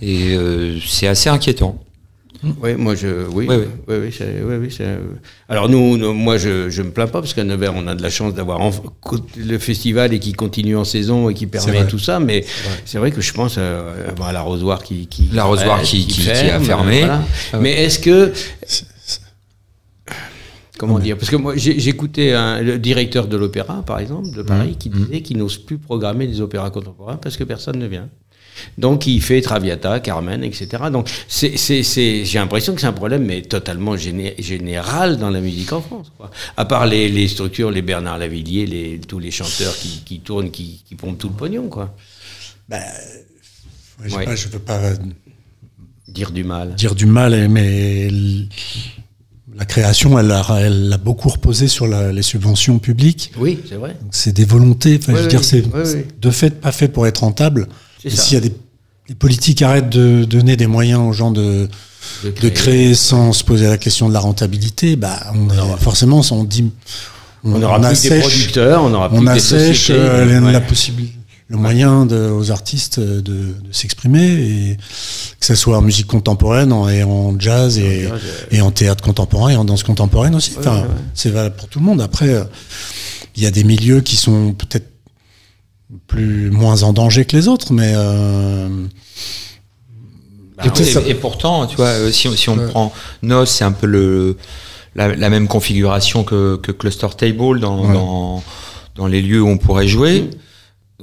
Et 0.00 0.36
euh, 0.36 0.78
c'est 0.86 1.08
assez 1.08 1.28
inquiétant. 1.28 1.82
Oui, 2.62 2.74
moi 2.76 2.94
je, 2.94 3.26
oui, 3.32 3.46
oui, 3.48 3.56
oui, 3.88 3.96
oui, 4.44 4.56
oui, 4.60 4.86
Alors 5.48 5.68
nous, 5.68 6.12
moi 6.12 6.36
je, 6.36 6.70
je 6.70 6.82
me 6.82 6.90
plains 6.90 7.06
pas 7.08 7.20
parce 7.20 7.34
qu'à 7.34 7.42
Nevers 7.42 7.72
on 7.74 7.88
a 7.88 7.94
de 7.94 8.02
la 8.02 8.10
chance 8.10 8.34
d'avoir 8.34 8.60
le 9.36 9.58
festival 9.58 10.12
et 10.12 10.20
qui 10.20 10.32
continue 10.32 10.76
en 10.76 10.84
saison 10.84 11.28
et 11.28 11.34
qui 11.34 11.46
permet 11.46 11.86
tout 11.86 11.98
ça, 11.98 12.20
mais 12.20 12.44
c'est 12.84 12.98
vrai. 12.98 13.10
que 13.10 13.20
je 13.20 13.32
pense 13.32 13.56
euh, 13.58 14.10
à, 14.22 14.32
l'arrosoir 14.32 14.82
qui, 14.82 15.06
qui 15.08 15.30
l'arrosoir 15.32 15.82
qui, 15.82 16.06
qui, 16.06 16.30
a 16.30 16.60
fermé. 16.60 17.04
Ah 17.04 17.58
mais 17.58 17.72
est-ce 17.72 17.98
que 17.98 18.32
Comment 20.78 20.98
dire? 20.98 21.16
Parce 21.16 21.30
que 21.30 21.36
moi, 21.36 21.54
j'écoutais 21.56 22.32
le 22.62 22.78
directeur 22.78 23.28
de 23.28 23.36
l'opéra, 23.36 23.82
par 23.82 23.98
exemple, 23.98 24.30
de 24.30 24.42
Paris, 24.42 24.72
mmh. 24.72 24.76
qui 24.76 24.90
mmh. 24.90 24.92
disait 24.92 25.22
qu'il 25.22 25.38
n'ose 25.38 25.58
plus 25.58 25.78
programmer 25.78 26.26
des 26.26 26.40
opéras 26.40 26.70
contemporains 26.70 27.16
parce 27.16 27.36
que 27.36 27.44
personne 27.44 27.78
ne 27.78 27.86
vient. 27.86 28.08
Donc 28.78 29.06
il 29.06 29.22
fait 29.22 29.40
Traviata, 29.40 30.00
Carmen, 30.00 30.42
etc. 30.44 30.84
Donc 30.90 31.08
j'ai 31.28 32.24
l'impression 32.34 32.74
que 32.74 32.80
c'est 32.80 32.86
un 32.86 32.92
problème, 32.92 33.24
mais 33.24 33.42
totalement 33.42 33.96
général 33.96 35.18
dans 35.18 35.30
la 35.30 35.40
musique 35.40 35.72
en 35.72 35.80
France. 35.80 36.12
Quoi. 36.16 36.30
À 36.56 36.64
part 36.64 36.86
les, 36.86 37.28
structures, 37.28 37.70
les 37.70 37.82
Bernard 37.82 38.18
Lavillier, 38.18 38.66
les, 38.66 39.00
tous 39.00 39.18
les 39.18 39.30
chanteurs 39.30 39.74
qui, 39.76 40.20
tournent, 40.20 40.50
qui, 40.50 40.82
pompent 40.96 41.18
tout 41.18 41.28
le 41.28 41.34
pognon. 41.34 41.68
Quoi. 41.68 41.94
Ben, 42.68 42.82
je 44.04 44.16
ne 44.16 44.52
veux 44.52 44.58
pas 44.58 44.80
dire 46.08 46.30
du 46.30 46.44
mal. 46.44 46.74
Dire 46.74 46.94
du 46.94 47.06
mal, 47.06 47.48
mais 47.48 48.08
la 49.58 49.64
création, 49.64 50.18
elle 50.18 50.30
a, 50.30 50.44
elle 50.60 50.92
a 50.92 50.98
beaucoup 50.98 51.28
reposé 51.28 51.66
sur 51.66 51.86
les 51.86 52.22
subventions 52.22 52.78
publiques. 52.78 53.32
Oui, 53.38 53.58
c'est 53.68 53.76
vrai. 53.76 53.96
C'est 54.10 54.34
des 54.34 54.44
volontés. 54.44 54.98
Enfin, 55.00 55.14
je 55.16 55.22
veux 55.22 55.28
dire, 55.28 55.44
c'est 55.44 55.64
de 56.20 56.30
fait 56.30 56.50
pas 56.50 56.72
fait 56.72 56.88
pour 56.88 57.06
être 57.06 57.18
rentable. 57.18 57.68
S'il 58.06 58.34
y 58.34 58.36
a 58.36 58.40
des, 58.40 58.52
politiques 59.18 59.62
arrêtent 59.62 59.88
de 59.88 60.24
donner 60.24 60.56
des 60.56 60.66
moyens 60.66 61.00
aux 61.00 61.12
gens 61.12 61.30
de, 61.30 61.68
de, 62.24 62.48
créer. 62.48 62.94
sans 62.94 63.32
se 63.32 63.44
poser 63.44 63.66
la 63.66 63.78
question 63.78 64.08
de 64.08 64.14
la 64.14 64.20
rentabilité, 64.20 64.96
bah, 64.96 65.18
on 65.34 65.48
forcément, 65.76 66.20
on 66.30 66.44
dit, 66.44 66.70
on, 67.44 67.62
aura 67.62 67.80
plus 67.80 68.02
des 68.02 68.20
producteurs, 68.20 68.82
on 68.82 68.92
aura 68.92 69.08
plus 69.08 69.18
on 69.18 69.26
assèche 69.26 69.90
euh, 69.90 70.40
la 70.50 70.60
possibilité 70.60 71.15
le 71.48 71.56
moyen 71.56 72.06
de, 72.06 72.28
aux 72.28 72.50
artistes 72.50 72.98
de, 72.98 73.20
de 73.20 73.54
s'exprimer 73.70 74.24
et 74.24 74.76
que 75.38 75.46
ce 75.46 75.54
soit 75.54 75.78
en 75.78 75.82
musique 75.82 76.08
contemporaine 76.08 76.72
en, 76.72 76.88
et 76.88 77.04
en 77.04 77.38
jazz 77.38 77.78
et, 77.78 78.08
et, 78.50 78.60
en 78.60 78.72
théâtre 78.72 79.02
contemporain 79.02 79.50
et 79.50 79.56
en 79.56 79.64
danse 79.64 79.84
contemporaine 79.84 80.34
aussi. 80.34 80.54
enfin, 80.58 80.86
c'est 81.14 81.30
valable 81.30 81.54
pour 81.56 81.68
tout 81.68 81.78
le 81.78 81.84
monde. 81.84 82.00
Après, 82.00 82.30
euh, 82.30 82.44
il 83.36 83.44
y 83.44 83.46
a 83.46 83.52
des 83.52 83.62
milieux 83.62 84.00
qui 84.00 84.16
sont 84.16 84.54
peut-être 84.54 84.90
plus 86.08 86.50
moins 86.50 86.82
en 86.82 86.92
danger 86.92 87.24
que 87.24 87.36
les 87.36 87.46
autres, 87.46 87.72
mais 87.72 87.92
euh, 87.94 88.68
bah 90.56 90.64
et, 91.06 91.14
pourtant, 91.14 91.66
tu 91.66 91.76
vois, 91.76 91.86
euh, 91.88 92.10
si, 92.10 92.34
si 92.36 92.48
on 92.48 92.56
prend 92.56 92.92
Nos, 93.22 93.46
c'est 93.46 93.64
un 93.64 93.72
peu 93.72 93.86
le 93.86 94.36
la, 94.96 95.14
la, 95.14 95.28
même 95.28 95.46
configuration 95.46 96.24
que, 96.24 96.56
que 96.56 96.72
Cluster 96.72 97.08
Table 97.16 97.60
dans, 97.60 97.92
dans, 97.92 98.42
dans 98.94 99.06
les 99.06 99.20
lieux 99.20 99.42
où 99.42 99.48
on 99.48 99.58
pourrait 99.58 99.86
jouer. 99.86 100.30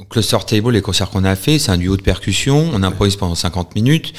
Cluster 0.09 0.37
Table, 0.47 0.71
les 0.71 0.81
concerts 0.81 1.09
qu'on 1.09 1.23
a 1.23 1.35
fait, 1.35 1.59
c'est 1.59 1.71
un 1.71 1.77
duo 1.77 1.97
de 1.97 2.01
percussion. 2.01 2.69
On 2.73 2.81
improvise 2.83 3.15
pendant 3.15 3.35
50 3.35 3.75
minutes. 3.75 4.13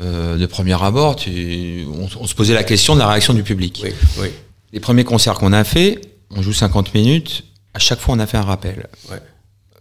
Euh, 0.00 0.36
de 0.36 0.46
premier 0.46 0.80
abord, 0.82 1.16
tu, 1.16 1.84
on, 2.20 2.26
se 2.26 2.34
posait 2.34 2.54
la 2.54 2.62
question 2.62 2.94
de 2.94 3.00
la 3.00 3.08
réaction 3.08 3.34
du 3.34 3.42
public. 3.42 3.80
Oui, 3.82 3.90
oui. 4.20 4.28
Les 4.72 4.80
premiers 4.80 5.04
concerts 5.04 5.34
qu'on 5.34 5.52
a 5.52 5.64
fait, 5.64 6.00
on 6.30 6.42
joue 6.42 6.52
50 6.52 6.94
minutes. 6.94 7.44
À 7.74 7.78
chaque 7.78 7.98
fois, 7.98 8.14
on 8.14 8.18
a 8.18 8.26
fait 8.26 8.36
un 8.36 8.42
rappel. 8.42 8.86
Ouais. 9.10 9.20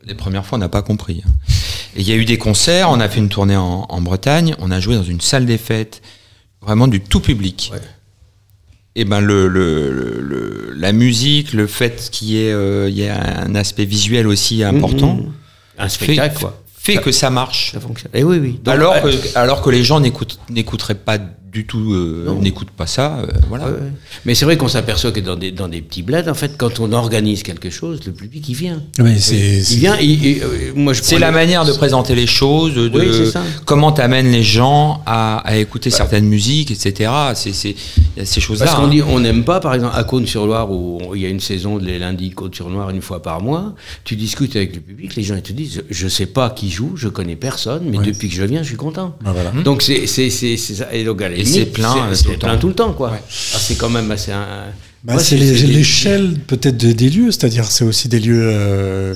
Les 0.06 0.16
premières 0.16 0.46
fois, 0.46 0.58
on 0.58 0.60
n'a 0.60 0.70
pas 0.70 0.82
compris. 0.82 1.24
Hein. 1.26 1.32
Et 1.96 2.02
il 2.02 2.08
y 2.08 2.14
a 2.14 2.16
eu 2.16 2.26
des 2.26 2.38
concerts. 2.38 2.90
On 2.90 3.00
a 3.00 3.10
fait 3.10 3.20
une 3.20 3.30
tournée 3.30 3.58
en, 3.58 3.86
en, 3.90 4.02
Bretagne. 4.02 4.56
On 4.60 4.72
a 4.72 4.80
joué 4.80 4.96
dans 4.96 5.04
une 5.04 5.22
salle 5.22 5.46
des 5.46 5.58
fêtes, 5.58 6.02
vraiment 6.62 6.88
du 6.88 7.02
tout 7.02 7.20
public. 7.20 7.70
Ouais 7.74 7.82
et 8.98 9.06
ben 9.06 9.22
le, 9.22 9.48
le, 9.48 9.92
le, 10.20 10.74
la 10.76 10.92
musique, 10.92 11.54
le 11.54 11.68
fait 11.68 12.10
qu'il 12.12 12.30
y 12.30 12.44
ait, 12.44 12.52
euh, 12.52 12.90
il 12.90 12.98
y 12.98 13.08
a 13.08 13.44
un 13.46 13.54
aspect 13.54 13.86
visuel 13.86 14.28
aussi 14.28 14.64
important, 14.64 15.14
mmh, 15.14 15.22
mmh. 15.22 15.34
un 15.78 15.90
spectacle 15.90 16.40
quoi, 16.40 16.60
fait 16.76 16.98
que 16.98 17.12
ça 17.12 17.30
marche. 17.30 17.74
Ça 17.74 17.80
fonctionne. 17.80 18.12
Et 18.16 18.22
eh 18.22 18.24
oui, 18.24 18.40
oui. 18.40 18.60
alors, 18.66 19.00
que, 19.02 19.38
alors 19.38 19.62
que 19.62 19.70
les 19.70 19.84
gens 19.84 20.00
n'écouteraient 20.00 20.96
pas 20.96 21.20
du 21.58 21.66
tout 21.66 21.92
euh, 21.94 22.36
n'écoute 22.40 22.70
pas 22.70 22.86
ça. 22.86 23.18
Euh, 23.18 23.26
voilà. 23.50 23.68
Mais 24.26 24.36
c'est 24.36 24.46
vrai 24.46 24.58
qu'on 24.58 24.68
s'aperçoit 24.68 25.12
que 25.12 25.20
dans 25.20 25.36
des, 25.36 25.52
dans 25.52 25.68
des 25.68 25.82
petits 25.82 26.04
bleds, 26.04 26.30
en 26.30 26.36
fait, 26.36 26.56
quand 26.56 26.80
on 26.80 26.92
organise 26.94 27.42
quelque 27.42 27.72
chose, 27.72 28.00
le 28.06 28.12
public 28.12 28.48
il 28.48 28.54
vient. 28.54 28.84
Il 29.00 29.78
vient. 29.80 29.98
Euh, 30.00 30.74
moi, 30.76 30.94
je 30.94 31.02
c'est 31.02 31.18
la 31.18 31.32
manière 31.32 31.66
de 31.66 31.72
présenter 31.72 32.14
les 32.14 32.28
choses, 32.28 32.76
de 32.76 33.32
comment 33.66 33.92
t'amènes 33.92 34.32
les 34.32 34.44
gens 34.44 35.02
à, 35.08 35.38
à 35.40 35.56
écouter 35.58 35.90
certaines 35.90 36.28
musiques, 36.28 36.70
etc. 36.70 37.10
C'est, 37.34 37.54
c'est 37.54 37.76
y 38.16 38.22
a 38.22 38.26
ces 38.26 38.40
choses-là. 38.40 38.68
Parce 38.68 38.78
qu'on 38.78 38.86
hein. 38.86 38.90
dit 38.90 39.02
on 39.02 39.20
n'aime 39.20 39.44
pas, 39.44 39.60
par 39.60 39.74
exemple, 39.74 39.96
à 39.96 40.04
Cône-sur-Loire 40.04 40.70
où 40.70 41.16
il 41.16 41.22
y 41.22 41.26
a 41.26 41.30
une 41.30 41.40
saison 41.40 41.80
les 41.80 41.98
lundis 41.98 42.30
Cône-sur-Loire 42.30 42.92
une 42.92 43.02
fois 43.02 43.24
par 43.24 43.42
mois. 43.42 43.74
Tu 44.04 44.16
discutes 44.16 44.56
avec 44.56 44.76
le 44.76 44.82
public, 44.82 45.16
les 45.16 45.24
gens 45.24 45.36
ils 45.36 45.42
te 45.42 45.54
disent 45.54 45.84
je, 45.90 46.06
ne 46.06 46.10
sais 46.10 46.28
pas 46.28 46.52
qui 46.52 46.70
joue, 46.70 46.92
je 46.96 47.08
connais 47.08 47.36
personne, 47.36 47.90
mais 47.90 47.98
depuis 47.98 48.30
que 48.30 48.36
je 48.36 48.44
viens, 48.44 48.62
je 48.62 48.68
suis 48.68 48.78
content. 48.78 49.16
Ah, 49.26 49.32
voilà. 49.34 49.50
Donc 49.64 49.82
c'est 49.82 50.06
c'est 50.06 50.30
c'est 50.30 50.58
ça. 50.58 50.94
Et 50.94 51.04
donc 51.04 51.22
et 51.22 51.46
c'est 51.48 51.66
plein, 51.66 52.14
c'est 52.14 52.38
plein 52.38 52.58
tout 52.58 52.68
le 52.68 52.74
temps, 52.74 52.94
quoi. 52.94 53.12
Ah, 53.14 53.58
c'est 53.60 53.76
quand 53.76 53.90
même 53.90 54.10
assez. 54.12 54.32
Bah, 55.04 55.20
c'est 55.20 55.38
l'échelle 55.38 56.36
peut-être 56.48 56.78
des 56.78 57.10
lieux, 57.10 57.32
c'est-à-dire 57.32 57.66
c'est 57.66 57.86
aussi 57.86 58.10
des 58.10 58.20
lieux. 58.20 58.42
Euh, 58.44 59.16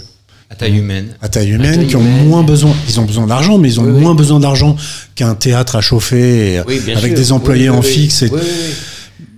à 0.50 0.56
taille 0.56 0.78
humaine. 0.78 1.16
À 1.22 1.30
taille 1.30 1.52
humaine, 1.52 1.88
qui 1.88 1.96
ont 1.96 2.02
moins 2.02 2.44
besoin. 2.44 2.74
Ils 2.90 3.00
ont 3.00 3.06
besoin 3.06 3.26
d'argent, 3.26 3.58
mais 3.58 3.70
ils 3.70 3.80
ont 3.80 3.84
moins 3.84 4.16
besoin 4.16 4.40
d'argent 4.40 4.76
qu'un 5.16 5.34
théâtre 5.34 5.78
à 5.78 5.82
chauffer 5.82 6.58
avec 6.58 7.14
des 7.14 7.32
employés 7.32 7.70
en 7.70 7.82
fixe. 7.82 8.24
Et, 8.24 8.32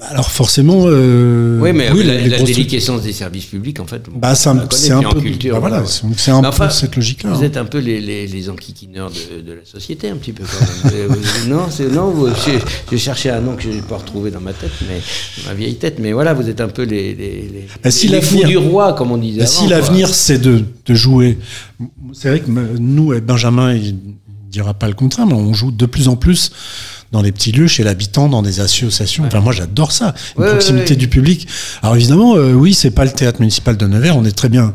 alors 0.09 0.29
forcément. 0.31 0.83
Euh, 0.85 1.59
oui, 1.59 1.73
mais 1.73 1.89
la, 2.03 2.37
déliquescence 2.41 3.01
des 3.01 3.13
services 3.13 3.45
publics, 3.45 3.79
en 3.79 3.85
fait. 3.85 4.03
Bah, 4.13 4.35
c'est 4.35 4.49
un, 4.49 4.55
peu. 4.57 5.21
Culture, 5.21 5.53
bah, 5.53 5.59
voilà, 5.59 5.83
c'est 5.85 6.31
un 6.31 6.41
peu 6.41 6.69
cette 6.69 6.95
logique-là. 6.95 7.31
Vous 7.31 7.41
hein. 7.41 7.43
êtes 7.43 7.57
un 7.57 7.65
peu 7.65 7.79
les, 7.79 8.01
les, 8.01 8.27
les 8.27 8.49
enquiquineurs 8.49 9.09
de, 9.09 9.41
de, 9.41 9.53
la 9.53 9.65
société, 9.65 10.09
un 10.09 10.15
petit 10.15 10.33
peu. 10.33 10.43
Quand 10.43 10.91
même. 10.91 11.17
Non, 11.47 11.65
c'est 11.69 11.89
non. 11.89 12.09
Vous, 12.09 12.27
j'ai 12.91 12.97
cherché 12.97 13.29
un 13.29 13.41
nom 13.41 13.55
que 13.55 13.63
je 13.63 13.69
n'ai 13.69 13.81
pas 13.81 13.97
retrouvé 13.97 14.31
dans 14.31 14.41
ma 14.41 14.53
tête, 14.53 14.71
mais 14.87 15.01
ma 15.45 15.53
vieille 15.53 15.75
tête. 15.75 15.99
Mais 15.99 16.11
voilà, 16.11 16.33
vous 16.33 16.49
êtes 16.49 16.61
un 16.61 16.69
peu 16.69 16.83
les 16.83 17.13
les, 17.15 17.31
les, 17.41 17.67
bah, 17.83 17.91
si 17.91 18.09
fous 18.21 18.43
du 18.43 18.57
roi, 18.57 18.93
comme 18.93 19.11
on 19.11 19.17
disait. 19.17 19.41
Bah, 19.41 19.45
si 19.45 19.67
l'avenir 19.67 20.09
c'est 20.13 20.39
de, 20.39 20.63
de 20.85 20.93
jouer, 20.93 21.37
c'est 22.13 22.29
vrai 22.29 22.39
que 22.41 22.49
nous, 22.49 23.19
Benjamin, 23.21 23.73
il 23.73 23.95
dira 24.53 24.73
pas 24.73 24.87
le 24.87 24.93
contraire, 24.93 25.25
mais 25.25 25.33
on 25.33 25.53
joue 25.53 25.71
de 25.71 25.85
plus 25.85 26.07
en 26.07 26.15
plus 26.15 26.51
dans 27.11 27.21
les 27.21 27.31
petits 27.31 27.51
lieux, 27.51 27.67
chez 27.67 27.83
l'habitant, 27.83 28.29
dans 28.29 28.41
des 28.41 28.59
associations. 28.59 29.25
Enfin, 29.25 29.39
moi, 29.39 29.51
j'adore 29.51 29.91
ça, 29.91 30.13
une 30.37 30.45
proximité 30.45 30.95
du 30.95 31.07
public. 31.07 31.47
Alors 31.81 31.95
évidemment, 31.95 32.35
euh, 32.35 32.53
oui, 32.53 32.73
c'est 32.73 32.91
pas 32.91 33.05
le 33.05 33.11
théâtre 33.11 33.39
municipal 33.39 33.77
de 33.77 33.85
Nevers, 33.85 34.15
on 34.17 34.25
est 34.25 34.31
très 34.31 34.49
bien. 34.49 34.73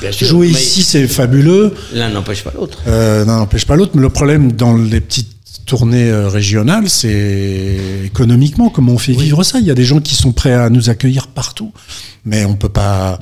bien 0.00 0.12
sûr, 0.12 0.26
Jouer 0.26 0.48
ici, 0.48 0.82
c'est 0.82 1.06
fabuleux. 1.06 1.74
L'un 1.92 2.10
n'empêche 2.10 2.42
pas 2.42 2.52
l'autre. 2.54 2.78
Euh, 2.88 3.24
L'un 3.24 3.38
n'empêche 3.38 3.66
pas 3.66 3.76
l'autre, 3.76 3.92
mais 3.94 4.02
le 4.02 4.10
problème 4.10 4.52
dans 4.52 4.76
les 4.76 5.00
petites 5.00 5.28
tournées 5.64 6.10
euh, 6.10 6.28
régionales, 6.28 6.88
c'est 6.88 7.76
économiquement 8.04 8.70
comment 8.70 8.92
on 8.92 8.98
fait 8.98 9.12
vivre 9.12 9.42
ça. 9.44 9.58
Il 9.60 9.66
y 9.66 9.70
a 9.70 9.74
des 9.74 9.84
gens 9.84 10.00
qui 10.00 10.14
sont 10.14 10.32
prêts 10.32 10.54
à 10.54 10.70
nous 10.70 10.88
accueillir 10.90 11.26
partout 11.26 11.72
mais 12.28 12.44
on 12.44 12.54
peut 12.54 12.68
pas. 12.68 13.18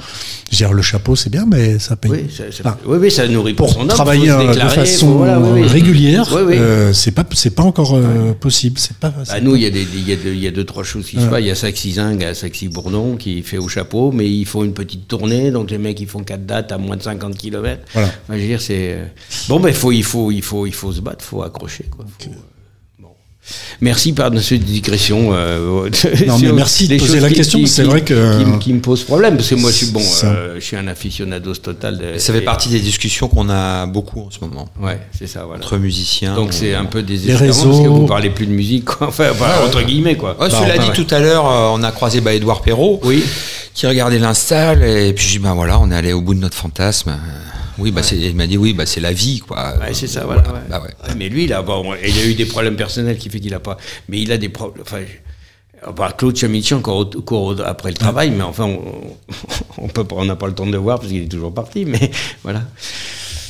Dire 0.52 0.72
le 0.72 0.80
chapeau, 0.82 1.16
c'est 1.16 1.28
bien, 1.28 1.44
mais 1.44 1.78
ça 1.80 1.96
paye. 1.96 2.10
Oui, 2.12 2.30
ça, 2.30 2.78
oui, 2.86 3.10
ça 3.10 3.26
nourrit 3.26 3.52
pour, 3.54 3.68
son 3.68 3.86
travailler 3.86 4.28
de 4.28 4.68
façon 4.68 5.20
régulière. 5.66 6.32
Euh, 6.32 6.92
c'est 6.92 7.10
pas, 7.10 7.24
c'est 7.32 7.54
pas 7.54 7.64
encore 7.64 7.96
euh, 7.96 8.32
possible. 8.32 8.78
C'est 8.78 8.96
pas. 8.96 9.10
Bah, 9.10 9.40
nous, 9.40 9.56
il 9.56 9.62
y 9.62 9.66
a 9.66 9.70
des, 9.70 9.82
il 9.82 10.08
y 10.08 10.12
a 10.12 10.16
y 10.32 10.46
a 10.46 10.50
deux 10.50 10.64
trois 10.64 10.84
choses 10.84 11.06
qui 11.06 11.16
se 11.16 11.26
passent. 11.26 11.40
Il 11.40 11.46
y 11.46 11.50
a 11.50 11.54
Saxi 11.54 11.92
Zing, 11.92 12.32
Saxi 12.32 12.68
Bourdon 12.68 13.16
qui 13.16 13.42
fait 13.42 13.58
au 13.58 13.68
chapeau, 13.68 14.12
mais 14.12 14.30
il 14.30 14.46
faut 14.46 14.64
une 14.64 14.72
petite 14.72 15.08
tournée, 15.08 15.50
donc 15.50 15.70
les 15.70 15.78
mecs 15.78 16.00
ils 16.00 16.08
font 16.08 16.22
quatre 16.22 16.46
dates 16.46 16.72
à 16.72 16.78
moins 16.78 16.96
de 16.96 17.02
50 17.02 17.36
km. 17.36 17.82
Voilà. 17.92 18.10
je 18.30 18.34
veux 18.34 18.40
dire, 18.40 18.60
c'est 18.60 18.92
euh, 18.92 19.04
bon, 19.48 19.60
ben 19.60 19.68
il 19.68 19.74
faut, 19.74 19.92
il 19.92 20.04
faut, 20.04 20.30
il 20.30 20.42
faut, 20.42 20.66
il 20.66 20.74
faut 20.74 20.92
se 20.92 21.00
battre, 21.00 21.24
faut 21.24 21.42
accrocher, 21.42 21.84
quoi. 21.90 22.04
Faut, 22.18 22.30
Merci 23.80 24.12
par 24.12 24.30
cette 24.40 24.64
digression. 24.64 25.30
Euh, 25.32 25.88
non, 26.26 26.38
mais 26.42 26.52
merci 26.52 26.88
de 26.88 26.98
poser 26.98 27.20
la 27.20 27.30
question. 27.30 27.64
C'est 27.66 27.84
vrai 27.84 28.02
que 28.02 28.58
qui, 28.58 28.72
me 28.72 28.80
pose 28.80 29.04
problème 29.04 29.36
parce 29.36 29.48
que 29.48 29.54
moi 29.54 29.70
je 29.70 29.76
suis 29.76 29.86
bon, 29.86 30.02
euh, 30.24 30.56
je 30.56 30.60
suis 30.60 30.76
un 30.76 30.88
aficionados 30.88 31.54
total. 31.56 31.98
De, 31.98 32.18
ça 32.18 32.32
fait 32.32 32.40
partie 32.40 32.68
des 32.68 32.80
discussions 32.80 33.28
qu'on 33.28 33.48
a 33.50 33.86
beaucoup 33.86 34.20
en 34.20 34.30
ce 34.30 34.40
moment. 34.40 34.68
Ouais, 34.80 35.00
c'est 35.16 35.26
ça. 35.26 35.44
Voilà. 35.44 35.64
Entre 35.64 35.78
musiciens. 35.78 36.34
Donc 36.34 36.52
c'est 36.52 36.74
un 36.74 36.86
peu 36.86 37.02
des 37.02 37.16
réseaux 37.34 37.70
parce 37.70 37.82
que 37.82 37.88
vous 37.88 38.06
parlez 38.06 38.30
plus 38.30 38.46
de 38.46 38.52
musique, 38.52 38.84
quoi. 38.84 39.08
Enfin, 39.08 39.30
entre 39.64 39.82
guillemets, 39.82 40.16
quoi. 40.16 40.36
Ouais, 40.40 40.50
cela 40.50 40.78
dit, 40.78 40.90
tout 40.94 41.14
à 41.14 41.20
l'heure, 41.20 41.46
euh, 41.46 41.70
on 41.72 41.82
a 41.82 41.92
croisé 41.92 42.20
bah, 42.20 42.34
Edouard 42.34 42.62
Perrault, 42.62 43.00
oui. 43.04 43.22
qui 43.74 43.86
regardait 43.86 44.18
l'install 44.18 44.82
et 44.82 45.12
puis 45.12 45.38
ben 45.38 45.54
voilà, 45.54 45.78
on 45.80 45.90
est 45.90 45.94
allé 45.94 46.12
au 46.12 46.20
bout 46.20 46.34
de 46.34 46.40
notre 46.40 46.56
fantasme. 46.56 47.16
Oui, 47.78 47.90
bah 47.90 48.02
il 48.12 48.34
m'a 48.34 48.46
dit 48.46 48.56
oui, 48.56 48.72
bah 48.72 48.86
c'est 48.86 49.00
la 49.00 49.12
vie, 49.12 49.40
quoi. 49.40 49.74
Ouais, 49.78 49.92
c'est 49.92 50.06
ça, 50.06 50.24
voilà. 50.24 50.42
Bah, 50.68 50.82
mais 51.16 51.28
lui, 51.28 51.44
il 51.44 51.52
a, 51.52 51.62
bon, 51.62 51.94
il 51.94 52.18
a 52.18 52.26
eu 52.26 52.34
des 52.34 52.46
problèmes 52.46 52.76
personnels 52.76 53.18
qui 53.18 53.28
fait 53.28 53.40
qu'il 53.40 53.54
a 53.54 53.60
pas. 53.60 53.76
Mais 54.08 54.20
il 54.20 54.32
a 54.32 54.38
des 54.38 54.48
problèmes. 54.48 54.82
Enfin, 54.82 55.02
bah, 55.96 56.12
Claude 56.16 56.36
Chamici 56.36 56.74
encore, 56.74 57.10
encore 57.16 57.60
après 57.64 57.90
le 57.90 57.96
travail, 57.96 58.30
mais 58.30 58.42
enfin, 58.42 58.64
on, 58.64 59.16
on 59.84 59.88
peut, 59.88 60.04
on 60.10 60.24
n'a 60.24 60.36
pas 60.36 60.46
le 60.46 60.54
temps 60.54 60.66
de 60.66 60.72
le 60.72 60.78
voir 60.78 60.98
parce 60.98 61.12
qu'il 61.12 61.22
est 61.22 61.28
toujours 61.28 61.52
parti. 61.52 61.84
Mais 61.84 62.10
voilà. 62.42 62.62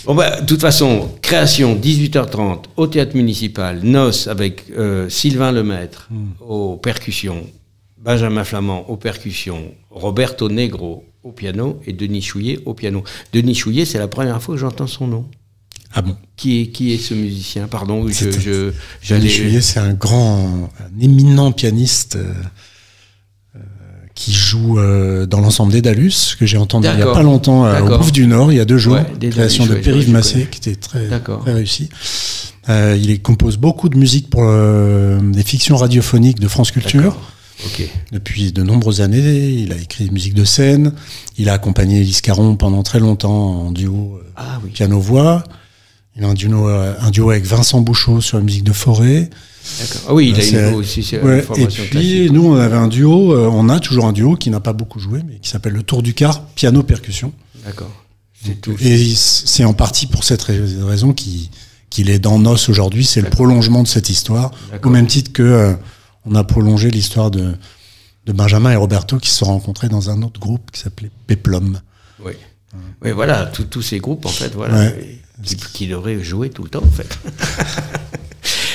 Bon, 0.06 0.14
bah, 0.14 0.40
de 0.40 0.46
toute 0.46 0.60
façon, 0.60 1.10
création 1.20 1.74
18h30 1.74 2.64
au 2.76 2.86
théâtre 2.86 3.16
municipal, 3.16 3.80
noces 3.82 4.28
avec 4.28 4.64
euh, 4.76 5.08
Sylvain 5.08 5.50
Lemaître 5.50 6.08
mm. 6.10 6.42
aux 6.48 6.76
percussions, 6.76 7.44
Benjamin 7.98 8.44
Flamand 8.44 8.88
aux 8.88 8.96
percussions, 8.96 9.72
Roberto 9.90 10.48
Negro 10.48 11.04
au 11.26 11.32
piano 11.32 11.80
et 11.86 11.92
Denis 11.92 12.22
Chouillet 12.22 12.60
au 12.66 12.74
piano. 12.74 13.02
Denis 13.32 13.54
Chouillet, 13.54 13.84
c'est 13.84 13.98
la 13.98 14.08
première 14.08 14.40
fois 14.40 14.54
que 14.54 14.60
j'entends 14.60 14.86
son 14.86 15.08
nom. 15.08 15.24
Ah 15.92 16.02
bon? 16.02 16.16
Qui 16.36 16.60
est, 16.60 16.66
qui 16.68 16.92
est 16.92 16.98
ce 16.98 17.14
musicien? 17.14 17.66
Pardon, 17.66 18.06
je, 18.08 18.30
je, 18.30 19.14
Denis 19.14 19.28
Chouillet, 19.28 19.60
c'est 19.60 19.80
un 19.80 19.94
grand, 19.94 20.70
un 20.78 21.00
éminent 21.00 21.52
pianiste. 21.52 22.16
Euh, 22.16 22.32
qui 24.14 24.32
joue 24.32 24.78
euh, 24.78 25.26
dans 25.26 25.40
l'ensemble 25.40 25.72
des 25.72 25.82
Dalus, 25.82 26.36
que 26.40 26.46
j'ai 26.46 26.56
entendu 26.56 26.88
il 26.88 26.96
n'y 26.96 27.02
a 27.02 27.12
pas 27.12 27.22
longtemps 27.22 27.66
euh, 27.66 27.82
au 27.82 27.98
Bouffe 27.98 28.12
du 28.12 28.26
Nord, 28.26 28.50
il 28.50 28.56
y 28.56 28.60
a 28.60 28.64
deux 28.64 28.78
jours, 28.78 28.96
création 29.30 29.66
de 29.66 29.74
Périve 29.74 30.10
Massé, 30.10 30.48
qui 30.50 30.56
était 30.70 30.76
très, 30.80 31.06
très 31.06 31.52
réussi. 31.52 31.90
Euh, 32.70 32.98
il 32.98 33.20
compose 33.20 33.58
beaucoup 33.58 33.90
de 33.90 33.98
musique 33.98 34.30
pour 34.30 34.44
euh, 34.44 35.20
des 35.20 35.42
fictions 35.42 35.76
radiophoniques 35.76 36.40
de 36.40 36.48
France 36.48 36.70
Culture. 36.70 37.14
Okay. 37.64 37.88
Depuis 38.12 38.52
de 38.52 38.62
nombreuses 38.62 39.00
années, 39.00 39.48
il 39.48 39.72
a 39.72 39.76
écrit 39.76 40.04
des 40.04 40.10
musiques 40.10 40.34
de 40.34 40.44
scène. 40.44 40.92
Il 41.38 41.48
a 41.48 41.54
accompagné 41.54 42.00
Elise 42.00 42.20
Caron 42.20 42.56
pendant 42.56 42.82
très 42.82 43.00
longtemps 43.00 43.66
en 43.66 43.72
duo 43.72 44.20
ah, 44.36 44.60
oui. 44.62 44.70
piano-voix. 44.70 45.42
Il 46.16 46.24
a 46.24 46.28
un 46.28 46.34
duo, 46.34 46.66
un 46.66 47.10
duo 47.10 47.30
avec 47.30 47.44
Vincent 47.44 47.80
Bouchot 47.80 48.20
sur 48.20 48.38
la 48.38 48.44
musique 48.44 48.64
de 48.64 48.72
Forêt. 48.72 49.30
Ah 50.08 50.14
oui, 50.14 50.32
il 50.34 50.40
a 50.40 50.68
une 50.68 50.74
aussi 50.74 51.00
ouais, 51.22 51.44
Et 51.56 51.66
puis, 51.66 52.30
nous, 52.30 52.46
on 52.46 52.56
avait 52.56 52.76
un 52.76 52.88
duo, 52.88 53.32
euh, 53.32 53.48
on 53.52 53.68
a 53.68 53.80
toujours 53.80 54.06
un 54.06 54.12
duo 54.12 54.36
qui 54.36 54.50
n'a 54.50 54.60
pas 54.60 54.72
beaucoup 54.72 55.00
joué, 55.00 55.22
mais 55.26 55.36
qui 55.36 55.50
s'appelle 55.50 55.72
le 55.72 55.82
Tour 55.82 56.02
du 56.02 56.14
Car, 56.14 56.42
piano-percussion. 56.54 57.32
D'accord. 57.64 57.90
Et 58.80 59.14
c'est 59.16 59.64
en 59.64 59.74
partie 59.74 60.06
pour 60.06 60.22
cette 60.22 60.42
raison 60.42 61.12
qu'il 61.12 62.10
est 62.10 62.18
dans 62.20 62.38
Nos 62.38 62.56
aujourd'hui. 62.68 63.04
C'est 63.04 63.20
le 63.20 63.30
prolongement 63.30 63.82
de 63.82 63.88
cette 63.88 64.08
histoire, 64.08 64.52
au 64.84 64.88
même 64.88 65.06
titre 65.06 65.32
que 65.32 65.42
euh, 65.42 65.72
on 66.26 66.34
a 66.34 66.44
prolongé 66.44 66.90
l'histoire 66.90 67.30
de, 67.30 67.54
de 68.26 68.32
Benjamin 68.32 68.72
et 68.72 68.76
Roberto 68.76 69.18
qui 69.18 69.30
se 69.30 69.36
sont 69.36 69.46
rencontrés 69.46 69.88
dans 69.88 70.10
un 70.10 70.22
autre 70.22 70.40
groupe 70.40 70.70
qui 70.72 70.80
s'appelait 70.80 71.10
Peplum. 71.26 71.80
Oui. 72.24 72.32
Oui, 73.02 73.12
voilà, 73.12 73.46
tous 73.46 73.82
ces 73.82 74.00
groupes, 74.00 74.26
en 74.26 74.30
fait, 74.30 74.52
voilà, 74.54 74.90
qui, 75.42 75.56
qui 75.56 75.86
devraient 75.86 76.22
jouer 76.22 76.50
tout 76.50 76.62
le 76.62 76.68
temps, 76.68 76.82
en 76.84 76.90
fait. 76.90 77.18